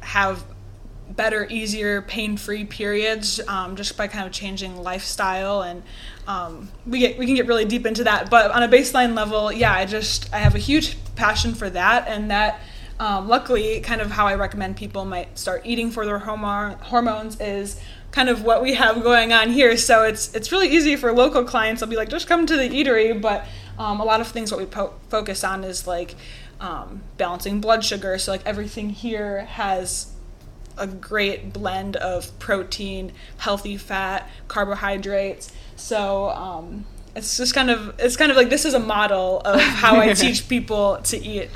have 0.00 0.42
better, 1.16 1.46
easier, 1.50 2.02
pain-free 2.02 2.64
periods 2.66 3.40
um, 3.48 3.76
just 3.76 3.96
by 3.96 4.06
kind 4.06 4.26
of 4.26 4.32
changing 4.32 4.76
lifestyle 4.82 5.62
and 5.62 5.82
um, 6.26 6.68
we 6.86 7.00
get 7.00 7.18
we 7.18 7.26
can 7.26 7.34
get 7.34 7.46
really 7.46 7.64
deep 7.64 7.86
into 7.86 8.04
that. 8.04 8.30
But 8.30 8.50
on 8.50 8.62
a 8.62 8.68
baseline 8.68 9.14
level, 9.14 9.52
yeah, 9.52 9.72
I 9.72 9.86
just 9.86 10.32
I 10.32 10.38
have 10.38 10.54
a 10.54 10.58
huge 10.58 10.96
passion 11.16 11.54
for 11.54 11.68
that 11.70 12.08
and 12.08 12.30
that. 12.30 12.60
Um, 13.00 13.26
luckily, 13.26 13.80
kind 13.80 14.00
of 14.00 14.12
how 14.12 14.26
I 14.26 14.36
recommend 14.36 14.76
people 14.76 15.04
might 15.04 15.36
start 15.36 15.62
eating 15.64 15.90
for 15.90 16.06
their 16.06 16.20
hormone 16.20 16.74
hormones 16.74 17.40
is 17.40 17.80
kind 18.12 18.28
of 18.28 18.44
what 18.44 18.62
we 18.62 18.74
have 18.74 19.02
going 19.02 19.32
on 19.32 19.50
here. 19.50 19.76
So 19.76 20.04
it's 20.04 20.32
it's 20.34 20.52
really 20.52 20.68
easy 20.68 20.94
for 20.94 21.12
local 21.12 21.42
clients. 21.42 21.82
I'll 21.82 21.88
be 21.88 21.96
like, 21.96 22.10
just 22.10 22.28
come 22.28 22.46
to 22.46 22.56
the 22.56 22.68
eatery. 22.68 23.20
But 23.20 23.44
um, 23.78 23.98
a 23.98 24.04
lot 24.04 24.20
of 24.20 24.28
things 24.28 24.52
what 24.52 24.60
we 24.60 24.66
po- 24.66 24.94
focus 25.08 25.42
on 25.42 25.64
is 25.64 25.86
like 25.86 26.14
um, 26.60 27.02
balancing 27.16 27.60
blood 27.60 27.84
sugar. 27.84 28.16
So 28.18 28.30
like 28.30 28.46
everything 28.46 28.90
here 28.90 29.46
has 29.46 30.11
a 30.76 30.86
great 30.86 31.52
blend 31.52 31.96
of 31.96 32.38
protein, 32.38 33.12
healthy 33.38 33.76
fat, 33.76 34.28
carbohydrates. 34.48 35.52
So 35.76 36.30
um, 36.30 36.84
it's 37.14 37.36
just 37.36 37.54
kind 37.54 37.70
of 37.70 37.94
it's 37.98 38.16
kind 38.16 38.30
of 38.30 38.36
like 38.36 38.50
this 38.50 38.64
is 38.64 38.74
a 38.74 38.80
model 38.80 39.40
of 39.40 39.60
how 39.60 40.00
I 40.00 40.12
teach 40.14 40.48
people 40.48 40.98
to 41.04 41.18
eat 41.18 41.50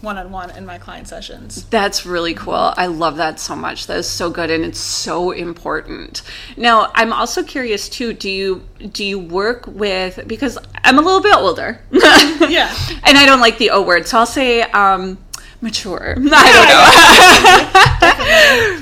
one 0.00 0.16
on 0.16 0.30
one 0.30 0.50
in 0.56 0.64
my 0.64 0.78
client 0.78 1.08
sessions. 1.08 1.64
That's 1.66 2.06
really 2.06 2.34
cool. 2.34 2.72
I 2.76 2.86
love 2.86 3.16
that 3.16 3.38
so 3.38 3.54
much. 3.54 3.86
That 3.86 3.98
is 3.98 4.08
so 4.08 4.30
good 4.30 4.50
and 4.50 4.64
it's 4.64 4.78
so 4.78 5.30
important. 5.30 6.22
Now, 6.56 6.90
I'm 6.94 7.12
also 7.12 7.42
curious 7.42 7.88
too, 7.88 8.12
do 8.12 8.30
you 8.30 8.66
do 8.92 9.04
you 9.04 9.18
work 9.18 9.66
with 9.66 10.26
because 10.26 10.58
I'm 10.84 10.98
a 10.98 11.02
little 11.02 11.20
bit 11.20 11.36
older. 11.36 11.80
Yeah. 11.90 12.74
and 13.04 13.18
I 13.18 13.26
don't 13.26 13.40
like 13.40 13.58
the 13.58 13.70
O 13.70 13.82
word, 13.82 14.06
so 14.06 14.18
I'll 14.18 14.26
say 14.26 14.62
um 14.62 15.18
mature. 15.60 16.14
I 16.18 16.20
don't 16.20 16.30
know. 16.30 17.99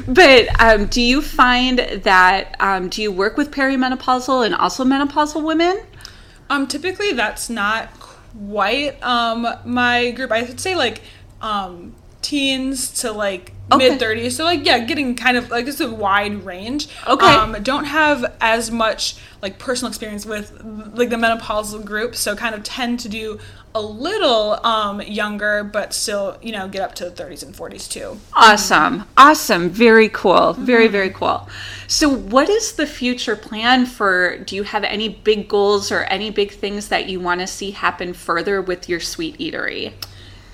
But 0.07 0.61
um, 0.61 0.87
do 0.87 1.00
you 1.00 1.23
find 1.23 1.79
that 1.79 2.57
um, 2.61 2.88
do 2.88 3.03
you 3.03 3.12
work 3.12 3.37
with 3.37 3.50
perimenopausal 3.50 4.45
and 4.45 4.55
also 4.55 4.85
menopausal 4.85 5.43
women? 5.45 5.81
Um, 6.50 6.67
typically, 6.67 7.12
that's 7.12 7.50
not 7.50 7.88
quite 8.00 9.03
um, 9.03 9.47
my 9.65 10.11
group. 10.12 10.33
I 10.33 10.43
would 10.43 10.61
say 10.61 10.75
like 10.75 11.03
um, 11.41 11.95
teens 12.23 12.91
to 13.03 13.12
like 13.12 13.53
Okay. 13.71 13.91
mid 13.91 14.00
30s. 14.00 14.33
So 14.33 14.45
like 14.45 14.65
yeah, 14.65 14.79
getting 14.79 15.15
kind 15.15 15.37
of 15.37 15.50
like 15.50 15.67
it's 15.67 15.81
a 15.81 15.93
wide 15.93 16.45
range. 16.45 16.88
Okay. 17.07 17.27
Um, 17.27 17.62
don't 17.62 17.85
have 17.85 18.35
as 18.41 18.71
much 18.71 19.17
like 19.43 19.59
personal 19.59 19.88
experience 19.88 20.25
with 20.25 20.53
like 20.95 21.11
the 21.11 21.17
menopausal 21.17 21.85
group, 21.85 22.17
so 22.17 22.35
kind 22.35 22.55
of 22.55 22.62
tend 22.62 23.00
to 23.00 23.09
do 23.11 23.38
a 23.75 23.80
little 23.80 24.64
um, 24.64 25.00
younger, 25.02 25.62
but 25.64 25.92
still 25.92 26.38
you 26.42 26.52
know 26.52 26.68
get 26.68 26.82
up 26.82 26.94
to 26.96 27.04
the 27.04 27.10
30s 27.10 27.42
and 27.42 27.54
40s 27.54 27.88
too. 27.90 28.18
Awesome. 28.34 29.04
Awesome. 29.16 29.68
Very 29.68 30.08
cool. 30.08 30.54
Very, 30.54 30.88
very 30.88 31.10
cool. 31.10 31.48
So, 31.87 32.08
what 32.08 32.48
is 32.48 32.72
the 32.72 32.87
future 32.87 33.37
plan 33.37 33.87
for? 33.87 34.38
Do 34.38 34.56
you 34.56 34.62
have 34.64 34.84
any 34.84 35.08
big 35.08 35.48
goals 35.48 35.90
or 35.90 36.04
any 36.04 36.30
big 36.30 36.52
things 36.52 36.88
that 36.88 37.08
you 37.08 37.20
want 37.20 37.40
to 37.40 37.46
see 37.46 37.70
happen 37.70 38.12
further 38.12 38.60
with 38.60 38.88
your 38.88 39.00
sweet 39.00 39.38
eatery? 39.38 39.92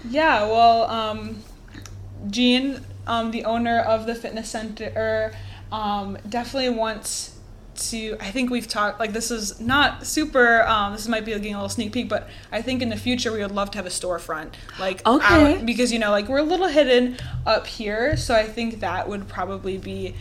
Yeah, 0.09 0.42
well, 0.42 0.85
um, 0.85 1.42
Jean, 2.28 2.80
um, 3.06 3.30
the 3.30 3.44
owner 3.44 3.80
of 3.80 4.06
the 4.06 4.14
fitness 4.14 4.50
center, 4.50 5.33
um, 5.73 6.18
definitely 6.28 6.71
wants 6.71 7.34
to. 7.76 8.16
I 8.21 8.31
think 8.31 8.50
we've 8.50 8.69
talked 8.69 9.00
like 9.00 9.12
this 9.12 9.31
is 9.31 9.61
not 9.61 10.07
super. 10.07 10.62
Um, 10.62 10.93
this 10.93 11.09
might 11.09 11.25
be 11.25 11.33
getting 11.33 11.54
a 11.54 11.59
little 11.59 11.69
sneak 11.69 11.93
peek, 11.93 12.09
but 12.09 12.28
I 12.52 12.62
think 12.62 12.83
in 12.83 12.88
the 12.88 12.97
future 12.97 13.33
we 13.33 13.40
would 13.40 13.52
love 13.52 13.71
to 13.73 13.78
have 13.78 13.87
a 13.87 13.90
storefront, 13.90 14.50
like 14.78 15.04
Okay. 15.07 15.54
out- 15.57 15.66
because 15.66 15.93
you 15.93 15.99
know, 15.99 16.11
like 16.11 16.28
we're 16.28 16.38
a 16.38 16.43
little 16.43 16.69
hidden 16.69 17.16
up 17.47 17.66
here, 17.66 18.16
so 18.16 18.35
I 18.35 18.45
think 18.45 18.81
that 18.81 19.09
would 19.09 19.28
probably 19.28 19.78
be. 19.78 20.14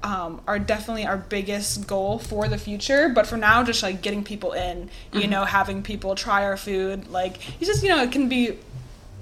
Um, 0.00 0.40
are 0.46 0.60
definitely 0.60 1.06
our 1.06 1.16
biggest 1.16 1.88
goal 1.88 2.20
for 2.20 2.46
the 2.46 2.56
future, 2.56 3.08
but 3.08 3.26
for 3.26 3.36
now, 3.36 3.64
just 3.64 3.82
like 3.82 4.00
getting 4.00 4.22
people 4.22 4.52
in, 4.52 4.90
you 5.12 5.26
know, 5.26 5.44
having 5.44 5.82
people 5.82 6.14
try 6.14 6.44
our 6.44 6.56
food, 6.56 7.08
like 7.10 7.38
it's 7.60 7.68
just 7.68 7.82
you 7.82 7.88
know, 7.88 8.00
it 8.04 8.12
can 8.12 8.28
be 8.28 8.56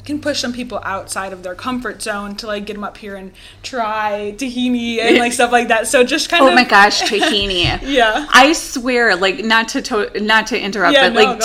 can 0.06 0.20
push 0.20 0.40
some 0.40 0.52
people 0.52 0.80
outside 0.84 1.32
of 1.32 1.42
their 1.42 1.54
comfort 1.54 2.00
zone 2.00 2.36
to 2.36 2.46
like 2.46 2.64
get 2.64 2.74
them 2.74 2.84
up 2.84 2.96
here 2.96 3.16
and 3.16 3.32
try 3.62 4.34
tahini 4.38 4.98
and 5.00 5.18
like 5.18 5.32
stuff 5.32 5.52
like 5.52 5.68
that. 5.68 5.86
So 5.88 6.04
just 6.04 6.30
kind 6.30 6.42
Oh 6.42 6.46
of 6.46 6.52
Oh 6.52 6.54
my 6.54 6.64
gosh, 6.64 7.02
tahini. 7.02 7.78
Yeah. 7.82 8.26
I 8.30 8.52
swear, 8.52 9.16
like 9.16 9.44
not 9.44 9.68
to, 9.70 9.82
to 9.82 10.20
not 10.20 10.46
to 10.48 10.58
interrupt, 10.60 10.94
Yeah, 10.94 11.10
but 11.10 11.14
no, 11.14 11.24
like 11.24 11.40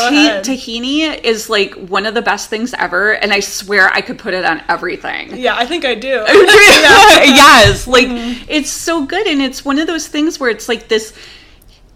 tahini 0.46 1.22
is 1.24 1.50
like 1.50 1.74
one 1.74 2.06
of 2.06 2.13
the 2.13 2.22
best 2.22 2.50
things 2.50 2.74
ever, 2.77 3.13
and 3.13 3.34
I 3.34 3.39
swear 3.41 3.89
I 3.89 4.01
could 4.01 4.20
put 4.20 4.34
it 4.34 4.46
on 4.46 4.62
everything. 4.70 5.36
Yeah, 5.38 5.56
I 5.58 5.65
think 5.65 5.84
I 5.84 5.96
do. 5.96 6.08
yes, 7.27 7.88
like 7.88 8.08
Mm-hmm. 8.08 8.46
it's 8.50 8.70
so 8.70 9.06
good, 9.06 9.25
and 9.27 9.41
it's 9.41 9.65
one 9.65 9.80
of 9.80 9.88
those 9.88 10.08
things 10.08 10.39
where 10.39 10.50
it's 10.50 10.68
like 10.70 10.88
this 10.88 11.13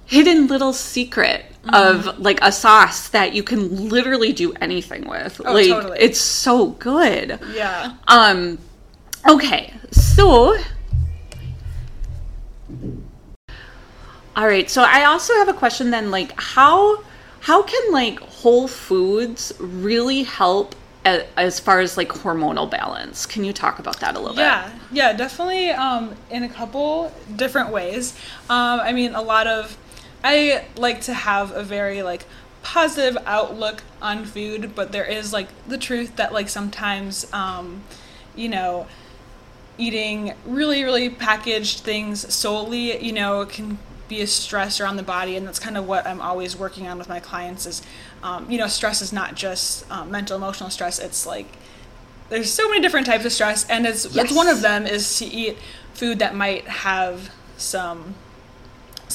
hidden 0.06 0.48
little 0.48 0.72
secret 0.74 1.46
Mm-hmm. 1.66 2.10
of 2.10 2.20
like 2.20 2.38
a 2.44 2.52
sauce 2.52 3.10
that 3.10 3.34
you 3.34 3.42
can 3.42 3.90
literally 3.90 4.32
do 4.34 4.54
anything 4.62 5.08
with. 5.08 5.42
Oh, 5.44 5.52
like 5.52 5.68
totally. 5.68 5.98
it's 6.00 6.20
so 6.20 6.68
good. 6.68 7.40
yeah. 7.54 7.96
Um 8.08 8.60
okay, 9.28 9.74
so 9.90 10.56
All 14.36 14.46
right, 14.48 14.70
so 14.70 14.84
I 14.84 15.06
also 15.06 15.34
have 15.36 15.48
a 15.48 15.54
question 15.54 15.90
then 15.90 16.12
like 16.12 16.40
how 16.40 17.04
how 17.40 17.64
can 17.64 17.92
like 17.92 18.20
whole 18.20 18.68
foods 18.68 19.54
really 19.60 20.24
help 20.24 20.76
as 21.06 21.60
far 21.60 21.80
as 21.80 21.98
like 21.98 22.10
hormonal 22.10 22.70
balance? 22.70 23.26
Can 23.26 23.44
you 23.44 23.54
talk 23.54 23.80
about 23.80 24.00
that 24.00 24.16
a 24.16 24.20
little 24.20 24.36
bit? 24.36 24.42
Yeah, 24.42 24.72
yeah, 24.92 25.14
definitely. 25.14 25.70
Um, 25.70 26.16
in 26.32 26.44
a 26.44 26.50
couple 26.50 27.14
different 27.36 27.70
ways. 27.72 28.18
Um, 28.50 28.80
I 28.80 28.92
mean, 28.92 29.14
a 29.14 29.22
lot 29.22 29.48
of. 29.48 29.78
I 30.26 30.66
like 30.76 31.02
to 31.02 31.14
have 31.14 31.52
a 31.52 31.62
very 31.62 32.02
like 32.02 32.26
positive 32.64 33.16
outlook 33.28 33.84
on 34.02 34.26
food, 34.26 34.74
but 34.74 34.92
there 34.92 35.06
is 35.06 35.32
like 35.32 35.50
the 35.68 35.78
truth 35.78 36.16
that 36.16 36.34
like 36.34 36.50
sometimes, 36.50 37.32
um, 37.32 37.84
you 38.36 38.50
know, 38.50 38.88
eating 39.78 40.34
really 40.44 40.84
really 40.84 41.12
packaged 41.12 41.82
things 41.82 42.34
solely, 42.34 43.06
you 43.06 43.14
know, 43.14 43.46
can 43.46 43.78
be 44.08 44.20
a 44.22 44.26
stressor 44.26 44.88
on 44.88 44.98
the 44.98 45.04
body, 45.04 45.36
and 45.36 45.46
that's 45.48 45.60
kind 45.60 45.78
of 45.78 45.88
what 45.88 46.08
I'm 46.08 46.22
always 46.22 46.58
working 46.58 46.88
on 46.88 46.98
with 46.98 47.08
my 47.08 47.20
clients. 47.20 47.68
Is 47.68 47.84
um, 48.24 48.50
you 48.50 48.58
know, 48.58 48.68
stress 48.68 49.04
is 49.04 49.14
not 49.14 49.36
just 49.36 49.90
um, 49.92 50.10
mental 50.10 50.36
emotional 50.36 50.72
stress; 50.72 50.98
it's 50.98 51.28
like 51.28 51.46
there's 52.30 52.52
so 52.52 52.68
many 52.68 52.82
different 52.82 53.06
types 53.06 53.26
of 53.26 53.32
stress 53.32 53.70
and 53.70 53.86
it's, 53.86 54.06
Yes. 54.16 54.26
it's 54.26 54.34
one 54.34 54.48
of 54.48 54.62
them 54.62 54.88
is 54.88 55.20
to 55.20 55.26
eat 55.26 55.60
food 55.94 56.18
that 56.18 56.34
might 56.34 56.68
have 56.68 57.30
some 57.58 58.16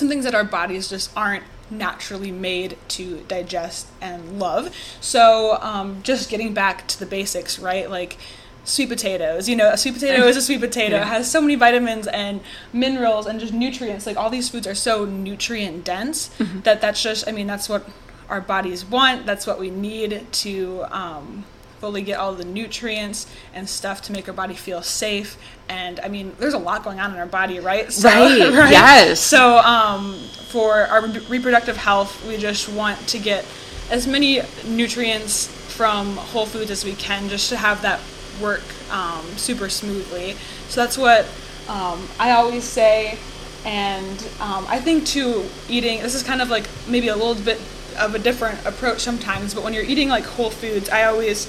some 0.01 0.09
things 0.09 0.25
that 0.25 0.35
our 0.35 0.45
bodies 0.45 0.89
just 0.89 1.17
aren't 1.17 1.45
naturally 1.71 2.33
made 2.33 2.77
to 2.89 3.19
digest 3.29 3.87
and 4.01 4.41
love. 4.41 4.75
So 5.01 5.59
um, 5.61 6.03
just 6.03 6.29
getting 6.29 6.53
back 6.53 6.89
to 6.89 6.99
the 6.99 7.07
basics 7.07 7.59
right? 7.59 7.89
Like 7.89 8.17
sweet 8.63 8.91
potatoes 8.91 9.49
you 9.49 9.57
know 9.57 9.71
a 9.71 9.77
sweet 9.77 9.95
potato 9.95 10.23
is 10.27 10.37
a 10.37 10.43
sweet 10.43 10.61
potato. 10.61 10.97
Yeah. 10.97 11.03
it 11.03 11.09
has 11.09 11.31
so 11.31 11.41
many 11.41 11.55
vitamins 11.55 12.07
and 12.09 12.41
minerals 12.73 13.27
and 13.27 13.39
just 13.39 13.53
nutrients. 13.53 14.07
Like 14.07 14.17
all 14.17 14.31
these 14.31 14.49
foods 14.49 14.67
are 14.67 14.75
so 14.75 15.05
nutrient 15.05 15.85
dense 15.85 16.31
that 16.65 16.81
that's 16.81 17.03
just 17.03 17.27
i 17.29 17.33
mean 17.33 17.47
that's 17.47 17.69
what 17.69 17.89
our 18.31 18.41
bodies 18.41 18.85
want. 18.85 19.27
That's 19.27 19.47
what 19.47 19.59
we 19.59 19.71
need 19.71 20.27
to 20.33 20.85
um, 20.91 21.45
fully 21.81 22.03
get 22.03 22.19
all 22.19 22.35
the 22.35 22.45
nutrients 22.45 23.27
and 23.55 23.69
stuff 23.69 24.03
to 24.03 24.13
make 24.13 24.29
our 24.29 24.35
body 24.35 24.55
feel 24.55 24.83
safe. 24.83 25.37
And 25.69 25.99
i 26.01 26.09
mean 26.09 26.33
there's 26.39 26.55
a 26.55 26.59
lot 26.59 26.85
going 26.85 27.01
on 27.01 27.13
in 27.13 27.19
our 27.19 27.27
body 27.27 27.59
right? 27.61 27.91
So- 27.93 28.09
Right, 28.09 28.71
yes. 28.71 29.21
so 29.21 29.59
um, 29.59 30.15
for 30.49 30.83
our 30.83 31.07
re- 31.07 31.23
reproductive 31.29 31.77
health 31.77 32.27
we 32.29 32.37
just 32.37 32.69
want 32.69 32.99
to 33.09 33.19
get 33.19 33.45
as 33.91 34.07
many 34.07 34.41
nutrients 34.67 35.47
from 35.47 36.17
whole 36.17 36.47
foods 36.47 36.71
as 36.71 36.85
we 36.85 36.93
can 36.95 37.29
just 37.29 37.49
to 37.51 37.57
have 37.57 37.83
that 37.83 38.01
work 38.41 38.63
um, 38.93 39.25
super 39.37 39.69
smoothly. 39.69 40.35
So 40.69 40.81
that's 40.83 40.99
what 40.99 41.25
um, 41.69 42.07
i 42.19 42.33
always 42.33 42.65
say. 42.65 43.19
And 43.65 44.19
um, 44.41 44.65
i 44.69 44.79
think 44.81 45.07
too 45.07 45.45
eating 45.69 46.01
this 46.03 46.15
is 46.15 46.23
kind 46.23 46.41
of 46.43 46.49
like 46.51 46.67
maybe 46.89 47.09
a 47.09 47.17
little 47.17 47.35
bit 47.35 47.61
of 47.99 48.15
a 48.15 48.19
different 48.19 48.65
approach 48.67 49.01
sometimes 49.01 49.53
but 49.55 49.63
when 49.63 49.75
you're 49.75 49.85
eating 49.85 50.09
like 50.09 50.25
whole 50.25 50.49
foods 50.49 50.89
i 50.89 51.03
always 51.05 51.47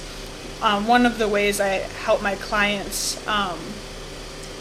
um, 0.61 0.87
one 0.87 1.05
of 1.05 1.17
the 1.17 1.27
ways 1.27 1.59
i 1.59 1.67
help 2.05 2.21
my 2.21 2.35
clients 2.35 3.25
um, 3.27 3.57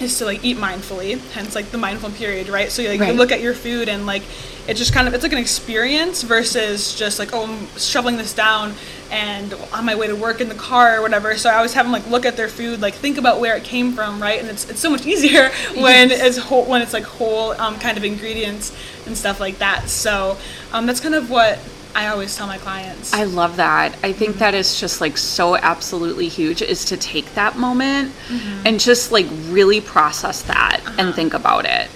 is 0.01 0.17
to 0.19 0.25
like 0.25 0.43
eat 0.45 0.57
mindfully 0.57 1.19
hence 1.33 1.55
like 1.55 1.71
the 1.71 1.79
mindful 1.79 2.11
period 2.11 2.49
right 2.49 2.71
so 2.71 2.81
you, 2.83 2.89
like 2.89 3.01
Right. 3.01 3.13
you 3.13 3.19
look 3.19 3.33
at 3.33 3.41
your 3.41 3.53
food 3.55 3.89
and 3.89 4.07
like 4.07 4.23
it 4.67 4.75
just 4.75 4.93
kind 4.95 5.07
of 5.09 5.13
it's 5.15 5.23
like 5.23 5.33
an 5.33 5.39
experience 5.39 6.23
versus 6.23 6.95
just 6.95 7.19
like 7.19 7.31
oh 7.35 7.45
i'm 7.45 7.67
shoveling 7.79 8.17
this 8.17 8.33
down 8.33 8.73
and 9.11 9.53
on 9.75 9.85
my 9.85 9.95
way 9.95 10.07
to 10.07 10.15
work 10.17 10.41
in 10.41 10.49
the 10.49 10.55
car 10.55 10.97
or 10.99 11.03
whatever 11.03 11.37
so 11.37 11.51
i 11.51 11.55
always 11.57 11.75
have 11.75 11.85
them 11.85 11.93
like 11.93 12.07
look 12.09 12.25
at 12.25 12.37
their 12.37 12.49
food 12.49 12.81
like 12.81 12.95
think 12.95 13.19
about 13.19 13.41
where 13.41 13.57
it 13.57 13.65
came 13.65 13.93
from 13.93 14.23
right 14.23 14.41
and 14.41 14.49
it's, 14.49 14.71
it's 14.71 14.81
so 14.81 14.89
much 14.89 15.05
easier 15.13 15.51
when 15.75 16.09
Yes. 16.11 16.23
it's 16.23 16.37
whole 16.39 16.65
when 16.65 16.81
it's 16.81 16.93
like 16.95 17.05
whole 17.05 17.53
um, 17.61 17.79
kind 17.79 17.99
of 17.99 18.05
ingredients 18.05 18.75
and 19.07 19.15
stuff 19.17 19.39
like 19.41 19.59
that 19.59 19.89
so 19.91 20.39
um, 20.73 20.87
that's 20.87 21.01
kind 21.01 21.15
of 21.15 21.29
what 21.29 21.59
i 21.95 22.07
always 22.09 22.37
tell 22.37 22.47
my 22.47 22.59
clients 22.59 23.13
I 23.13 23.25
love 23.25 23.57
that. 23.57 23.97
I 24.03 24.13
think 24.13 24.33
mm-hmm. 24.33 24.39
that 24.41 24.55
is 24.55 24.79
just 24.79 25.01
like 25.01 25.17
so 25.17 25.57
absolutely 25.57 26.29
huge 26.29 26.63
is 26.63 26.85
to 26.87 26.97
take 26.97 27.35
that 27.35 27.57
moment 27.57 28.13
mm-hmm. 28.29 28.67
and 28.67 28.79
just 28.81 29.13
like 29.13 29.27
really 29.49 29.81
process 29.81 30.43
that 30.43 30.81
and 30.87 31.01
uh-huh. 31.01 31.13
think 31.13 31.35
about 31.35 31.65
it. 31.67 31.91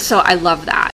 So 0.00 0.18
I 0.18 0.34
love 0.34 0.66
that. 0.66 0.90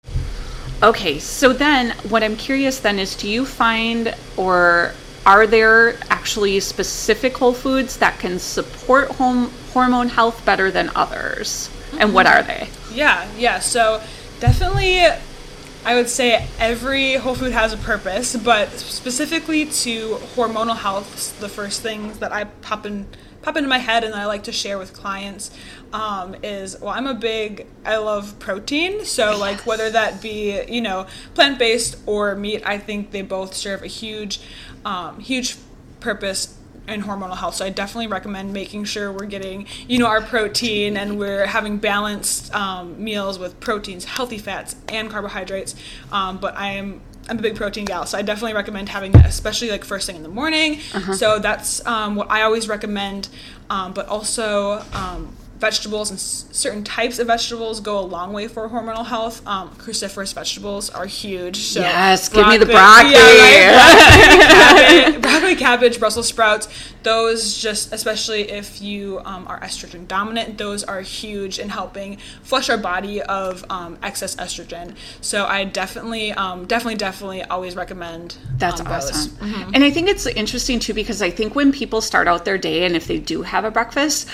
Okay, 0.83 1.19
so 1.19 1.53
then 1.53 1.91
what 2.09 2.23
I'm 2.23 2.35
curious 2.35 2.79
then 2.79 2.97
is 2.97 3.15
do 3.15 3.29
you 3.29 3.45
find 3.45 4.15
or 4.35 4.93
are 5.25 5.45
there 5.45 5.95
actually 6.09 6.59
specific 6.59 7.37
whole 7.37 7.53
foods 7.53 7.97
that 7.97 8.17
can 8.19 8.39
support 8.39 9.09
home, 9.11 9.51
hormone 9.73 10.09
health 10.09 10.43
better 10.43 10.71
than 10.71 10.89
others? 10.95 11.69
And 11.99 12.13
what 12.13 12.25
mm-hmm. 12.25 12.39
are 12.39 12.43
they? 12.43 12.69
Yeah, 12.91 13.29
yeah. 13.37 13.59
So 13.59 14.01
definitely, 14.39 15.01
I 15.83 15.95
would 15.95 16.09
say 16.09 16.47
every 16.59 17.15
whole 17.15 17.33
food 17.33 17.53
has 17.53 17.73
a 17.73 17.77
purpose, 17.77 18.35
but 18.35 18.69
specifically 18.69 19.65
to 19.65 20.15
hormonal 20.35 20.77
health, 20.77 21.39
the 21.39 21.49
first 21.49 21.81
things 21.81 22.19
that 22.19 22.31
I 22.31 22.43
pop 22.43 22.85
in 22.85 23.07
pop 23.41 23.57
into 23.57 23.67
my 23.67 23.79
head 23.79 24.03
and 24.03 24.13
I 24.13 24.27
like 24.27 24.43
to 24.43 24.51
share 24.51 24.77
with 24.77 24.93
clients 24.93 25.49
um, 25.91 26.35
is 26.43 26.79
well, 26.79 26.93
I'm 26.93 27.07
a 27.07 27.15
big 27.15 27.65
I 27.83 27.97
love 27.97 28.37
protein, 28.37 29.05
so 29.05 29.35
like 29.37 29.65
whether 29.65 29.89
that 29.89 30.21
be 30.21 30.63
you 30.69 30.81
know 30.81 31.07
plant 31.33 31.57
based 31.57 31.97
or 32.05 32.35
meat, 32.35 32.61
I 32.63 32.77
think 32.77 33.09
they 33.09 33.23
both 33.23 33.55
serve 33.55 33.81
a 33.81 33.87
huge, 33.87 34.39
um, 34.85 35.19
huge 35.19 35.57
purpose 35.99 36.57
in 36.87 37.03
hormonal 37.03 37.37
health. 37.37 37.55
So 37.55 37.65
I 37.65 37.69
definitely 37.69 38.07
recommend 38.07 38.53
making 38.53 38.85
sure 38.85 39.11
we're 39.11 39.25
getting, 39.25 39.67
you 39.87 39.99
know, 39.99 40.07
our 40.07 40.21
protein 40.21 40.97
and 40.97 41.17
we're 41.17 41.45
having 41.45 41.77
balanced 41.77 42.53
um, 42.53 43.01
meals 43.01 43.39
with 43.39 43.59
proteins, 43.59 44.05
healthy 44.05 44.37
fats, 44.37 44.75
and 44.89 45.09
carbohydrates. 45.09 45.75
Um, 46.11 46.37
but 46.37 46.55
I 46.57 46.71
am 46.71 47.01
I'm 47.29 47.37
a 47.37 47.41
big 47.41 47.55
protein 47.55 47.85
gal, 47.85 48.05
so 48.07 48.17
I 48.17 48.23
definitely 48.23 48.55
recommend 48.55 48.89
having 48.89 49.11
that, 49.13 49.27
especially 49.27 49.69
like 49.69 49.85
first 49.85 50.07
thing 50.07 50.15
in 50.15 50.23
the 50.23 50.29
morning. 50.29 50.79
So 51.13 51.39
that's 51.39 51.85
um, 51.85 52.15
what 52.15 52.29
I 52.31 52.41
always 52.41 52.67
recommend. 52.67 53.29
Um, 53.69 53.93
but 53.93 54.07
also. 54.07 54.83
Vegetables 55.61 56.09
and 56.09 56.17
s- 56.19 56.45
certain 56.51 56.83
types 56.83 57.19
of 57.19 57.27
vegetables 57.27 57.79
go 57.79 57.99
a 57.99 58.01
long 58.01 58.33
way 58.33 58.47
for 58.47 58.67
hormonal 58.67 59.05
health. 59.05 59.45
Um, 59.47 59.69
cruciferous 59.75 60.33
vegetables 60.33 60.89
are 60.89 61.05
huge. 61.05 61.57
So 61.57 61.81
Yes, 61.81 62.27
give 62.29 62.47
me 62.47 62.57
the 62.57 62.65
Yeah, 62.67 62.79
right? 62.79 63.05
broccoli. 63.05 64.41
Broccoli, 64.41 65.11
broccoli 65.21 65.21
broccoli, 65.21 65.55
cabbage, 65.55 65.99
Brussels 65.99 66.27
sprouts. 66.27 66.67
Those 67.03 67.57
just, 67.57 67.93
especially 67.93 68.49
if 68.51 68.81
you 68.81 69.21
um, 69.25 69.47
are 69.47 69.59
estrogen 69.61 70.07
dominant, 70.07 70.57
those 70.57 70.83
are 70.83 71.01
huge 71.01 71.59
in 71.59 71.69
helping 71.69 72.17
flush 72.43 72.69
our 72.69 72.77
body 72.77 73.21
of 73.21 73.65
um, 73.69 73.97
excess 74.03 74.35
estrogen. 74.35 74.95
So 75.21 75.45
I 75.45 75.63
definitely, 75.65 76.31
um, 76.33 76.65
definitely, 76.65 76.95
definitely 76.95 77.43
always 77.43 77.75
recommend. 77.75 78.37
That's 78.57 78.81
um, 78.81 78.87
awesome. 78.87 79.37
And 79.73 79.83
I 79.83 79.91
think 79.91 80.09
it's 80.09 80.25
interesting 80.27 80.79
too 80.79 80.93
because 80.93 81.21
I 81.21 81.29
think 81.29 81.55
when 81.55 81.71
people 81.71 82.01
start 82.01 82.27
out 82.27 82.45
their 82.45 82.57
day 82.57 82.85
and 82.85 82.95
if 82.95 83.07
they 83.07 83.19
do 83.19 83.41
have 83.41 83.65
a 83.65 83.71
breakfast, 83.71 84.27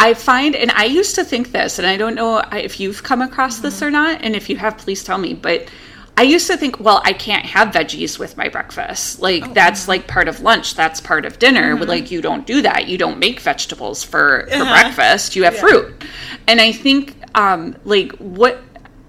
I 0.00 0.14
find, 0.14 0.56
and 0.56 0.70
I 0.70 0.84
used 0.86 1.14
to 1.16 1.24
think 1.24 1.52
this, 1.52 1.78
and 1.78 1.86
I 1.86 1.96
don't 1.98 2.14
know 2.14 2.38
if 2.52 2.80
you've 2.80 3.02
come 3.02 3.20
across 3.20 3.58
this 3.58 3.76
mm-hmm. 3.76 3.84
or 3.84 3.90
not, 3.90 4.22
and 4.22 4.34
if 4.34 4.48
you 4.48 4.56
have, 4.56 4.78
please 4.78 5.04
tell 5.04 5.18
me, 5.18 5.34
but 5.34 5.70
I 6.16 6.22
used 6.22 6.46
to 6.48 6.56
think, 6.56 6.80
well, 6.80 7.02
I 7.04 7.12
can't 7.12 7.44
have 7.44 7.68
veggies 7.68 8.18
with 8.18 8.36
my 8.36 8.48
breakfast. 8.48 9.20
Like, 9.20 9.46
oh, 9.46 9.52
that's 9.52 9.88
like 9.88 10.06
part 10.06 10.26
of 10.26 10.40
lunch, 10.40 10.74
that's 10.74 11.00
part 11.00 11.24
of 11.24 11.38
dinner. 11.38 11.76
Mm-hmm. 11.76 11.88
Like, 11.88 12.10
you 12.10 12.22
don't 12.22 12.46
do 12.46 12.62
that. 12.62 12.88
You 12.88 12.98
don't 12.98 13.18
make 13.18 13.40
vegetables 13.40 14.02
for, 14.02 14.46
for 14.48 14.54
uh-huh. 14.54 14.82
breakfast, 14.82 15.36
you 15.36 15.44
have 15.44 15.56
fruit. 15.56 16.04
And 16.48 16.60
I 16.60 16.72
think, 16.72 17.14
um, 17.34 17.76
like, 17.84 18.12
what 18.12 18.62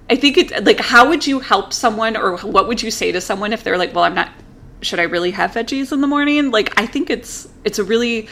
I 0.09 0.17
think 0.17 0.37
it 0.37 0.65
like 0.65 0.81
how 0.81 1.07
would 1.07 1.25
you 1.25 1.39
help 1.39 1.71
someone 1.71 2.17
or 2.17 2.35
what 2.39 2.67
would 2.67 2.83
you 2.83 2.91
say 2.91 3.13
to 3.13 3.21
someone 3.21 3.53
if 3.53 3.63
they're 3.63 3.77
like, 3.77 3.95
well, 3.95 4.03
I'm 4.03 4.13
not 4.13 4.29
should 4.81 4.99
I 4.99 5.03
really 5.03 5.31
have 5.31 5.51
veggies 5.51 5.93
in 5.93 6.01
the 6.01 6.07
morning? 6.07 6.51
Like 6.51 6.77
I 6.77 6.85
think 6.85 7.09
it's 7.09 7.47
it's 7.63 7.79
a 7.79 7.83
really 7.85 8.27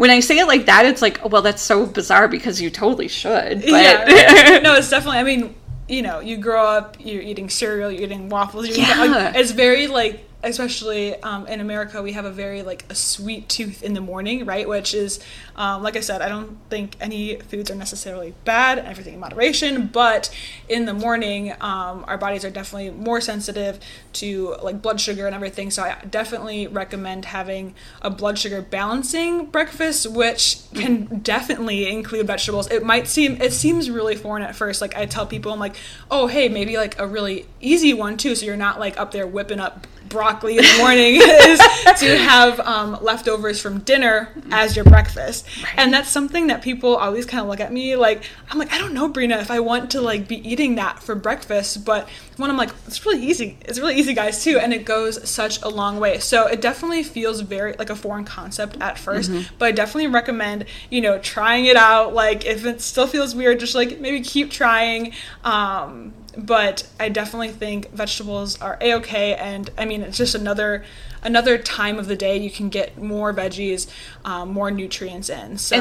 when 0.00 0.08
I 0.08 0.20
say 0.20 0.38
it 0.38 0.46
like 0.46 0.64
that, 0.64 0.86
it's 0.86 1.02
like, 1.02 1.20
oh, 1.22 1.28
well, 1.28 1.42
that's 1.42 1.60
so 1.60 1.84
bizarre 1.84 2.26
because 2.26 2.58
you 2.58 2.70
totally 2.70 3.06
should. 3.06 3.60
But 3.60 3.68
Yeah, 3.68 4.58
no, 4.64 4.74
it's 4.76 4.88
definitely. 4.88 5.18
I 5.18 5.24
mean, 5.24 5.54
you 5.90 6.00
know, 6.00 6.20
you 6.20 6.38
grow 6.38 6.64
up, 6.64 6.96
you're 6.98 7.20
eating 7.20 7.50
cereal, 7.50 7.90
you're 7.90 8.04
eating 8.04 8.30
waffles. 8.30 8.66
You're 8.66 8.78
eating, 8.78 8.88
Yeah. 8.88 9.04
like, 9.04 9.36
it's 9.36 9.50
very 9.50 9.88
like, 9.88 10.24
especially 10.42 11.14
um, 11.22 11.46
in 11.46 11.60
America, 11.60 12.02
we 12.02 12.12
have 12.12 12.24
a 12.24 12.30
very 12.30 12.62
like 12.62 12.84
a 12.88 12.94
sweet 12.94 13.48
tooth 13.48 13.82
in 13.82 13.94
the 13.94 14.00
morning, 14.00 14.44
right? 14.46 14.68
Which 14.68 14.94
is, 14.94 15.20
um, 15.56 15.82
like 15.82 15.96
I 15.96 16.00
said, 16.00 16.22
I 16.22 16.28
don't 16.28 16.56
think 16.70 16.96
any 17.00 17.36
foods 17.36 17.70
are 17.70 17.74
necessarily 17.74 18.34
bad. 18.44 18.78
Everything 18.78 19.14
in 19.14 19.20
moderation, 19.20 19.88
but 19.88 20.34
in 20.68 20.86
the 20.86 20.94
morning, 20.94 21.52
um, 21.60 22.04
our 22.08 22.16
bodies 22.16 22.44
are 22.44 22.50
definitely 22.50 22.90
more 22.90 23.20
sensitive 23.20 23.78
to 24.14 24.56
like 24.62 24.80
blood 24.80 25.00
sugar 25.00 25.26
and 25.26 25.34
everything. 25.34 25.70
So 25.70 25.82
I 25.82 25.98
definitely 26.10 26.66
recommend 26.66 27.26
having 27.26 27.74
a 28.00 28.10
blood 28.10 28.38
sugar 28.38 28.62
balancing 28.62 29.46
breakfast, 29.46 30.10
which 30.10 30.58
can 30.74 31.20
definitely 31.20 31.88
include 31.90 32.26
vegetables. 32.26 32.70
It 32.70 32.82
might 32.82 33.08
seem 33.08 33.40
it 33.42 33.52
seems 33.52 33.90
really 33.90 34.16
foreign 34.16 34.42
at 34.42 34.56
first. 34.56 34.80
Like 34.80 34.96
I 34.96 35.04
tell 35.04 35.26
people, 35.26 35.52
I'm 35.52 35.60
like, 35.60 35.76
oh 36.10 36.28
hey, 36.28 36.48
maybe 36.48 36.78
like 36.78 36.98
a 36.98 37.06
really 37.06 37.46
easy 37.60 37.92
one 37.92 38.16
too, 38.16 38.34
so 38.34 38.46
you're 38.46 38.56
not 38.56 38.80
like 38.80 38.98
up 38.98 39.10
there 39.10 39.26
whipping 39.26 39.60
up 39.60 39.86
broccoli 40.10 40.58
in 40.58 40.64
the 40.64 40.78
morning 40.78 41.14
is 41.22 41.58
to 41.98 42.18
have 42.18 42.60
um, 42.60 42.98
leftovers 43.00 43.60
from 43.60 43.78
dinner 43.80 44.28
as 44.50 44.76
your 44.76 44.84
breakfast. 44.84 45.46
And 45.76 45.92
that's 45.94 46.10
something 46.10 46.48
that 46.48 46.60
people 46.60 46.96
always 46.96 47.24
kind 47.24 47.40
of 47.40 47.48
look 47.48 47.60
at 47.60 47.72
me 47.72 47.96
like 47.96 48.24
i'm 48.50 48.58
like 48.58 48.72
i 48.72 48.78
don't 48.78 48.92
know 48.92 49.08
breena 49.08 49.40
if 49.40 49.50
i 49.50 49.60
want 49.60 49.90
to 49.92 50.00
like 50.00 50.26
be 50.26 50.36
eating 50.48 50.74
that 50.74 51.02
for 51.02 51.14
breakfast 51.14 51.84
but 51.84 52.08
when 52.36 52.50
i'm 52.50 52.56
like 52.56 52.70
it's 52.86 53.04
really 53.06 53.22
easy 53.24 53.56
it's 53.62 53.78
really 53.78 53.94
easy 53.94 54.12
guys 54.12 54.42
too 54.42 54.58
and 54.58 54.72
it 54.72 54.84
goes 54.84 55.28
such 55.28 55.62
a 55.62 55.68
long 55.68 56.00
way. 56.00 56.18
So 56.18 56.46
it 56.46 56.60
definitely 56.60 57.02
feels 57.02 57.40
very 57.40 57.74
like 57.78 57.90
a 57.90 57.96
foreign 57.96 58.24
concept 58.24 58.76
at 58.80 58.96
1st 58.96 59.50
but 59.58 59.66
i 59.66 59.72
definitely 59.72 60.08
recommend 60.08 60.64
you 60.90 61.00
know 61.00 61.18
trying 61.18 61.66
it 61.66 61.76
out 61.76 62.14
like 62.14 62.44
if 62.44 62.64
it 62.64 62.80
still 62.80 63.06
feels 63.06 63.34
weird 63.34 63.60
just 63.60 63.74
like 63.74 64.00
maybe 64.00 64.20
keep 64.20 64.50
trying 64.50 65.12
um 65.44 66.12
but 66.36 66.86
I 66.98 67.08
definitely 67.08 67.50
think 67.50 67.90
vegetables 67.92 68.60
are 68.60 68.78
a 68.80 68.94
okay, 68.94 69.34
and 69.34 69.70
I 69.78 69.84
mean 69.84 70.02
it's 70.02 70.18
just 70.18 70.34
another 70.34 70.84
another 71.22 71.58
time 71.58 71.98
of 71.98 72.06
the 72.06 72.16
day 72.16 72.36
you 72.36 72.50
can 72.50 72.68
get 72.68 72.98
more 73.00 73.32
veggies, 73.34 73.88
um, 74.24 74.52
more 74.52 74.70
nutrients 74.70 75.28
in. 75.28 75.58
So 75.58 75.76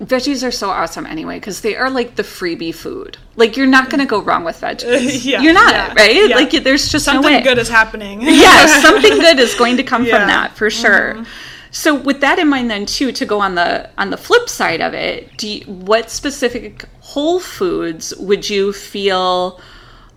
And 0.00 0.08
veggies 0.08 0.46
are 0.46 0.50
so 0.50 0.70
awesome 0.70 1.06
anyway 1.06 1.36
because 1.36 1.60
they 1.60 1.76
are 1.76 1.88
like 1.90 2.16
the 2.16 2.22
freebie 2.22 2.74
food. 2.74 3.18
Like 3.36 3.56
you're 3.56 3.66
not 3.66 3.90
going 3.90 4.00
to 4.00 4.06
go 4.06 4.20
wrong 4.20 4.44
with 4.44 4.60
veggies. 4.60 5.24
Yeah, 5.24 5.40
you're 5.40 5.52
not, 5.54 5.72
yeah, 5.72 5.94
right? 5.94 6.28
yeah. 6.28 6.34
Like 6.36 6.50
there's 6.50 6.88
just 6.88 7.04
something 7.04 7.32
no 7.32 7.42
good 7.42 7.58
is 7.58 7.68
happening. 7.68 8.20
yes, 8.22 8.82
something 8.82 9.18
good 9.18 9.38
is 9.38 9.54
going 9.54 9.76
to 9.76 9.82
come 9.84 10.04
Yeah. 10.04 10.18
from 10.18 10.28
that 10.28 10.56
for 10.56 10.70
sure. 10.70 11.24
So 11.70 11.94
with 11.94 12.20
that 12.20 12.38
in 12.38 12.48
mind 12.48 12.70
then 12.70 12.84
too 12.84 13.12
to 13.12 13.24
go 13.24 13.40
on 13.40 13.54
the 13.54 13.88
on 13.96 14.10
the 14.10 14.18
flip 14.18 14.48
side 14.48 14.80
of 14.82 14.92
it, 14.94 15.36
do 15.38 15.48
you, 15.48 15.64
what 15.64 16.10
specific 16.10 16.84
whole 17.00 17.40
foods 17.40 18.14
would 18.16 18.48
you 18.50 18.72
feel 18.74 19.60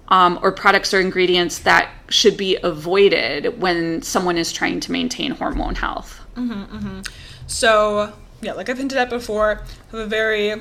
um, 0.09 0.39
or 0.41 0.51
products 0.51 0.93
or 0.93 0.99
ingredients 0.99 1.59
that 1.59 1.89
should 2.09 2.37
be 2.37 2.57
avoided 2.63 3.59
when 3.59 4.01
someone 4.01 4.37
is 4.37 4.51
trying 4.51 4.79
to 4.81 4.91
maintain 4.91 5.31
hormone 5.31 5.75
health? 5.75 6.21
So 7.47 8.13
yeah, 8.41 8.53
like 8.53 8.69
I've 8.69 8.77
hinted 8.77 8.97
at 8.97 9.09
before, 9.09 9.61
I 9.61 9.97
have 9.97 9.99
a 10.01 10.05
very 10.07 10.53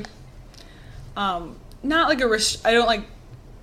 um, 1.16 1.56
not 1.82 2.08
like 2.08 2.20
a 2.20 2.28
rest- 2.28 2.66
I 2.66 2.72
don't 2.72 2.86
like 2.86 3.02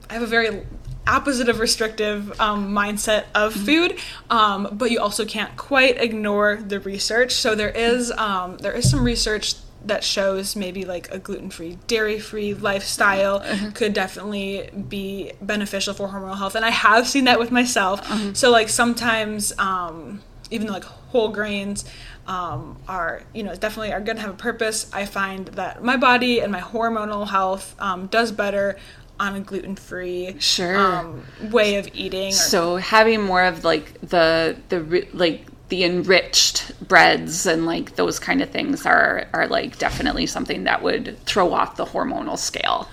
I 0.09 0.13
have 0.13 0.23
a 0.23 0.27
very 0.27 0.61
opposite 1.07 1.49
of 1.49 1.59
restrictive 1.59 2.39
um, 2.39 2.71
mindset 2.73 3.25
of 3.33 3.53
food, 3.53 3.97
um, 4.29 4.67
but 4.71 4.91
you 4.91 4.99
also 4.99 5.25
can't 5.25 5.55
quite 5.57 5.99
ignore 5.99 6.57
the 6.57 6.79
research. 6.79 7.33
So 7.33 7.55
there 7.55 7.69
is 7.69 8.11
um, 8.11 8.57
there 8.57 8.73
is 8.73 8.89
some 8.89 9.03
research 9.03 9.55
that 9.85 10.03
shows 10.03 10.55
maybe 10.55 10.85
like 10.85 11.09
a 11.11 11.17
gluten-free, 11.17 11.77
dairy-free 11.87 12.53
lifestyle 12.53 13.43
could 13.73 13.93
definitely 13.93 14.69
be 14.89 15.31
beneficial 15.41 15.93
for 15.93 16.07
hormonal 16.09 16.37
health, 16.37 16.55
and 16.55 16.63
I 16.63 16.69
have 16.69 17.07
seen 17.07 17.25
that 17.25 17.39
with 17.39 17.51
myself. 17.51 18.05
So 18.35 18.51
like 18.51 18.69
sometimes, 18.69 19.53
um, 19.57 20.21
even 20.51 20.67
though 20.67 20.73
like 20.73 20.83
whole 20.83 21.29
grains 21.29 21.85
um, 22.27 22.77
are 22.87 23.23
you 23.33 23.41
know 23.43 23.55
definitely 23.55 23.91
are 23.93 24.01
going 24.01 24.17
to 24.17 24.21
have 24.21 24.31
a 24.31 24.37
purpose, 24.37 24.89
I 24.93 25.05
find 25.05 25.47
that 25.49 25.83
my 25.83 25.97
body 25.97 26.39
and 26.41 26.51
my 26.51 26.61
hormonal 26.61 27.27
health 27.27 27.75
um, 27.79 28.07
does 28.07 28.31
better 28.31 28.77
on 29.19 29.35
a 29.35 29.39
gluten-free 29.39 30.35
Sure. 30.39 30.77
um, 30.77 31.23
way 31.51 31.75
of 31.75 31.87
eating. 31.93 32.29
Or, 32.29 32.31
So 32.31 32.75
having 32.77 33.21
more 33.21 33.43
of 33.43 33.63
like 33.63 33.99
the 34.01 34.57
the 34.69 35.07
like 35.13 35.45
the 35.71 35.85
enriched 35.85 36.77
breads 36.87 37.45
and 37.45 37.65
like 37.65 37.95
those 37.95 38.19
kind 38.19 38.41
of 38.41 38.49
things 38.49 38.85
are 38.85 39.25
are 39.33 39.47
like 39.47 39.77
definitely 39.79 40.25
something 40.27 40.65
that 40.65 40.83
would 40.83 41.17
throw 41.25 41.53
off 41.53 41.77
the 41.77 41.85
hormonal 41.85 42.37
scale. 42.37 42.87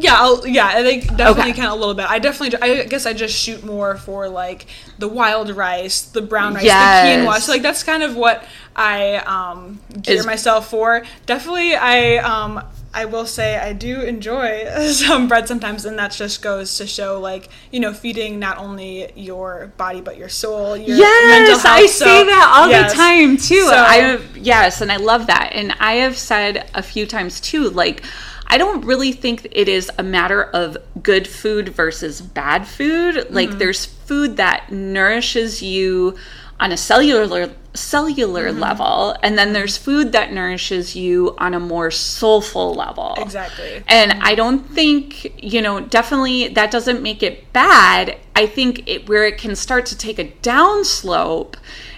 Yeah, 0.00 0.16
I'll, 0.18 0.46
yeah, 0.46 0.66
I 0.66 0.82
think 0.82 1.04
definitely 1.16 1.52
Okay. 1.52 1.52
kind 1.54 1.68
of 1.68 1.72
a 1.72 1.76
little 1.76 1.94
bit. 1.94 2.10
I 2.10 2.18
definitely, 2.18 2.58
I 2.60 2.84
guess 2.84 3.06
I 3.06 3.14
just 3.14 3.34
shoot 3.34 3.64
more 3.64 3.96
for 3.96 4.28
like 4.28 4.66
the 4.98 5.08
wild 5.08 5.48
rice, 5.48 6.02
the 6.02 6.20
brown 6.20 6.52
rice, 6.54 6.64
the 6.64 6.68
quinoa. 6.68 7.38
So 7.40 7.52
like 7.52 7.62
that's 7.62 7.82
kind 7.84 8.02
of 8.02 8.14
what 8.14 8.44
I 8.76 9.14
um, 9.16 9.80
gear 10.02 10.16
Is- 10.16 10.26
myself 10.26 10.68
for. 10.68 11.04
Definitely, 11.24 11.74
I 11.74 12.16
um, 12.18 12.62
I 12.94 13.04
will 13.04 13.26
say 13.26 13.56
I 13.58 13.74
do 13.74 14.00
enjoy 14.00 14.64
some 14.92 15.28
bread 15.28 15.46
sometimes, 15.46 15.84
and 15.84 15.98
that 15.98 16.10
just 16.12 16.42
goes 16.42 16.76
to 16.78 16.86
show 16.86 17.20
like 17.20 17.48
you 17.70 17.80
know 17.80 17.92
feeding 17.92 18.38
not 18.38 18.58
only 18.58 19.12
your 19.14 19.72
body 19.76 20.00
but 20.00 20.16
your 20.16 20.28
soul, 20.28 20.76
your 20.76 20.96
Yes. 20.96 21.64
I 21.64 21.86
So, 21.86 22.04
say 22.06 22.24
that 22.24 22.52
all 22.56 22.68
yes. 22.68 22.92
the 22.92 22.96
time 22.96 23.36
too. 23.36 23.66
So- 23.66 23.74
I 23.76 23.96
have, 23.96 24.36
yes, 24.36 24.80
and 24.80 24.90
I 24.90 24.96
love 24.96 25.26
that. 25.26 25.50
And 25.52 25.72
I 25.80 25.94
have 25.94 26.16
said 26.16 26.70
a 26.74 26.82
few 26.82 27.06
times 27.06 27.40
too, 27.40 27.68
like 27.70 28.02
I 28.50 28.56
don't 28.56 28.82
really 28.86 29.12
think 29.12 29.46
it 29.52 29.68
is 29.68 29.90
a 29.98 30.02
matter 30.02 30.42
of 30.42 30.78
good 31.02 31.28
food 31.28 31.68
versus 31.68 32.22
bad 32.22 32.66
food. 32.66 33.26
Like 33.30 33.50
Mm-hmm. 33.50 33.58
there's 33.58 33.84
food 33.84 34.38
that 34.38 34.72
nourishes 34.72 35.62
you 35.62 36.16
on 36.60 36.72
a 36.72 36.76
cellular 36.76 37.50
cellular 37.74 38.48
Mm-hmm. 38.50 38.58
level 38.58 39.16
and 39.22 39.38
then 39.38 39.52
there's 39.52 39.76
food 39.76 40.10
that 40.12 40.32
nourishes 40.32 40.96
you 40.96 41.34
on 41.38 41.54
a 41.54 41.60
more 41.60 41.90
soulful 41.90 42.74
level. 42.74 43.14
Exactly. 43.18 43.82
And 43.86 44.14
I 44.14 44.34
don't 44.34 44.60
think, 44.70 45.32
you 45.42 45.62
know, 45.62 45.80
definitely 45.80 46.48
that 46.48 46.70
doesn't 46.72 47.02
make 47.02 47.22
it 47.22 47.52
bad. 47.52 48.16
I 48.34 48.46
think 48.46 48.88
it, 48.88 49.08
where 49.08 49.24
it 49.24 49.38
can 49.38 49.54
start 49.54 49.86
to 49.86 49.98
take 49.98 50.18
a 50.18 50.24
down 50.42 50.84
slope 50.84 51.56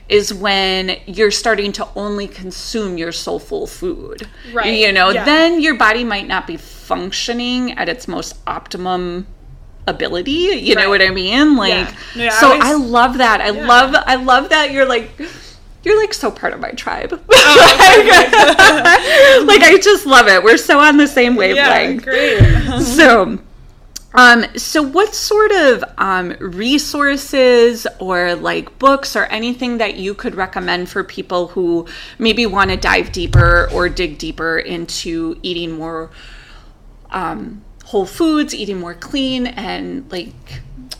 is 0.09 0.35
when 0.35 0.99
you're 1.07 1.31
starting 1.31 1.71
to 1.73 1.87
only 1.95 2.27
consume 2.27 2.99
your 2.99 3.13
soulful 3.13 3.67
food. 3.67 4.27
Right, 4.53 4.75
You 4.75 4.93
know, 4.93 5.11
yeah. 5.11 5.25
then 5.25 5.61
your 5.61 5.77
body 5.77 6.03
might 6.05 6.27
not 6.27 6.47
be 6.47 6.57
functioning 6.57 7.73
at 7.73 7.89
its 7.89 8.09
most 8.09 8.37
optimum 8.47 9.27
ability. 9.91 10.61
You 10.63 10.75
know 10.77 10.89
what 10.89 11.03
I 11.03 11.11
mean? 11.11 11.57
Like 11.57 11.71
Yeah. 11.71 11.95
Yeah, 12.15 12.27
I 12.27 12.41
so 12.41 12.47
always- 12.53 12.65
I 12.65 12.73
love 12.75 13.19
that. 13.19 13.41
I 13.41 13.51
Yeah. 13.51 13.67
love 13.67 13.95
I 14.07 14.15
love 14.17 14.49
that 14.51 14.71
you're 14.73 14.87
like 14.87 15.11
you're 15.83 15.99
like 16.01 16.13
so 16.15 16.31
part 16.31 16.53
of 16.53 16.61
my 16.61 16.71
tribe. 16.73 17.11
Oh, 17.13 17.19
like 19.47 19.63
I 19.63 19.79
just 19.83 20.07
love 20.07 20.29
it. 20.29 20.43
We're 20.43 20.57
so 20.59 20.79
on 20.79 20.97
the 20.97 21.07
same 21.07 21.33
Yeah, 21.35 21.39
wavelength. 21.39 22.05
great. 22.05 22.81
so 22.83 23.39
um 24.13 24.45
so 24.57 24.83
what 24.83 25.15
sort 25.15 25.53
of 25.53 25.85
um 25.99 26.31
resources 26.41 27.87
or 28.01 28.35
like 28.35 28.77
books 28.79 29.15
or 29.15 29.25
anything 29.27 29.79
that 29.79 29.97
you 29.97 30.15
could 30.15 30.35
recommend 30.35 30.89
for 30.89 31.05
people 31.05 31.49
who 31.49 31.87
maybe 32.19 32.45
want 32.45 32.71
to 32.71 32.77
dive 32.77 33.13
deeper 33.13 33.69
or 33.73 33.89
dig 33.89 34.19
deeper 34.19 34.59
into 34.59 35.39
eating 35.43 35.73
more 35.79 36.11
um 37.13 37.63
whole 37.91 38.07
foods, 38.07 38.55
eating 38.55 38.79
more 38.79 38.95
clean 38.95 39.49
and 39.49 40.11
like 40.13 40.33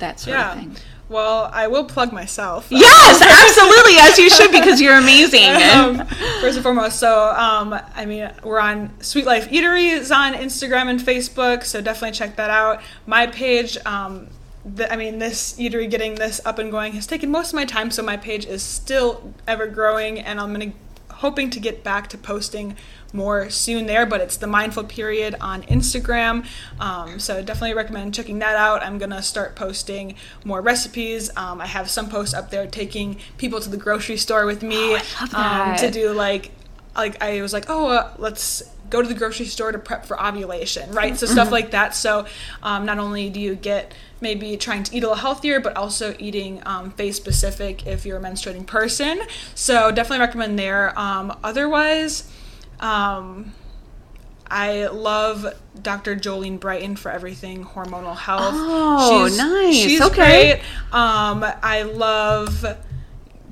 that 0.01 0.19
sort 0.19 0.37
Yeah. 0.37 0.53
of 0.53 0.59
thing. 0.59 0.77
Well, 1.09 1.51
I 1.53 1.67
will 1.67 1.85
plug 1.85 2.13
myself. 2.13 2.67
Yes, 2.71 3.23
absolutely, 3.49 3.97
as 3.99 4.17
you 4.19 4.31
should, 4.31 4.51
because 4.53 4.81
you're 4.81 4.97
amazing. 4.97 5.45
um, 5.75 6.07
first 6.41 6.57
and 6.57 6.63
foremost, 6.63 6.99
so 6.99 7.29
um, 7.37 7.79
I 7.95 8.07
mean, 8.07 8.31
we're 8.45 8.61
on 8.61 8.91
Sweet 9.01 9.25
Life 9.27 9.51
Eateries 9.51 10.15
on 10.15 10.35
Instagram 10.35 10.89
and 10.89 11.01
Facebook, 11.01 11.65
so 11.65 11.81
definitely 11.81 12.13
check 12.17 12.37
that 12.37 12.51
out. 12.51 12.81
My 13.07 13.27
page, 13.27 13.77
um, 13.87 14.29
the, 14.65 14.93
I 14.93 14.97
mean, 14.97 15.19
this 15.19 15.55
eatery 15.59 15.89
getting 15.91 16.15
this 16.17 16.41
up 16.45 16.59
and 16.61 16.71
going 16.71 16.93
has 16.95 17.07
taken 17.09 17.31
most 17.31 17.49
of 17.49 17.55
my 17.55 17.65
time, 17.65 17.91
so 17.91 18.03
my 18.03 18.17
page 18.17 18.47
is 18.47 18.63
still 18.63 19.33
ever 19.49 19.67
growing, 19.67 20.19
and 20.21 20.41
I'm 20.41 20.53
gonna 20.53 20.73
hoping 21.11 21.51
to 21.51 21.61
get 21.61 21.83
back 21.85 22.09
to 22.09 22.19
posting 22.19 22.77
more 23.13 23.51
soon 23.51 23.87
there, 23.87 24.07
but 24.07 24.21
it's 24.21 24.37
the 24.37 24.47
mindful 24.47 24.85
period 24.85 25.35
on 25.41 25.63
Instagram. 25.65 26.47
Um, 26.79 27.19
so 27.19 27.43
definitely 27.43 27.75
recommend 27.75 28.15
checking 28.15 28.39
that 28.41 28.57
out. 28.57 28.83
I'm 28.83 28.99
gonna 28.99 29.23
start 29.23 29.57
posting 29.57 30.15
more 30.45 30.61
recipes. 30.61 31.31
Um, 31.37 31.61
I 31.61 31.67
have 31.67 31.91
some 31.91 32.09
posts 32.09 32.35
up 32.35 32.51
there 32.51 32.67
taking 32.67 33.19
people 33.37 33.61
to 33.61 33.69
the 33.71 33.77
grocery 33.77 34.17
store 34.17 34.47
with 34.47 34.63
me 34.63 34.97
Oh, 35.21 35.29
um, 35.35 35.77
to 35.77 35.91
do 35.91 36.13
like 36.13 36.53
like 36.97 37.23
I 37.23 37.41
was 37.43 37.53
like, 37.53 37.67
oh, 37.69 37.89
uh, 37.89 38.13
let's 38.19 38.63
go 38.91 39.01
to 39.01 39.07
the 39.07 39.15
grocery 39.15 39.47
store 39.47 39.71
to 39.71 39.79
prep 39.79 40.05
for 40.05 40.21
ovulation, 40.21 40.91
right? 40.91 41.17
So 41.17 41.27
stuff 41.27 41.53
like 41.53 41.71
that. 41.71 41.95
So 41.95 42.27
um, 42.63 42.85
not 42.85 42.99
only 42.99 43.31
do 43.31 43.41
you 43.41 43.55
get 43.55 43.95
maybe 44.21 44.57
trying 44.57 44.83
to 44.83 44.95
eat 44.95 44.99
a 45.05 45.07
little 45.07 45.15
healthier, 45.15 45.61
but 45.61 45.77
also 45.77 46.15
eating 46.19 46.61
um, 46.67 46.91
phase 46.91 47.17
specific 47.17 47.87
if 47.87 48.05
you're 48.05 48.19
a 48.19 48.21
menstruating 48.21 48.67
person. 48.67 49.21
So 49.55 49.93
definitely 49.93 50.27
recommend 50.27 50.59
there. 50.59 50.99
Um, 50.99 51.39
otherwise, 51.45 52.29
um, 52.81 53.53
I 54.51 54.87
love 54.89 55.47
Dr. 55.81 56.17
Jolene 56.17 56.59
Brighten 56.59 56.97
for 56.97 57.11
everything 57.11 57.65
hormonal 57.65 58.17
health. 58.17 58.55
Oh, 58.57 59.29
nice. 59.37 59.75
She's 59.77 60.01
Okay. 60.01 60.55
great. 60.55 60.63
Um, 60.93 61.45
I 61.63 61.83
love 61.83 62.65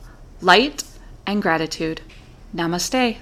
light, 0.44 0.84
and 1.26 1.40
gratitude. 1.40 2.02
Namaste. 2.54 3.16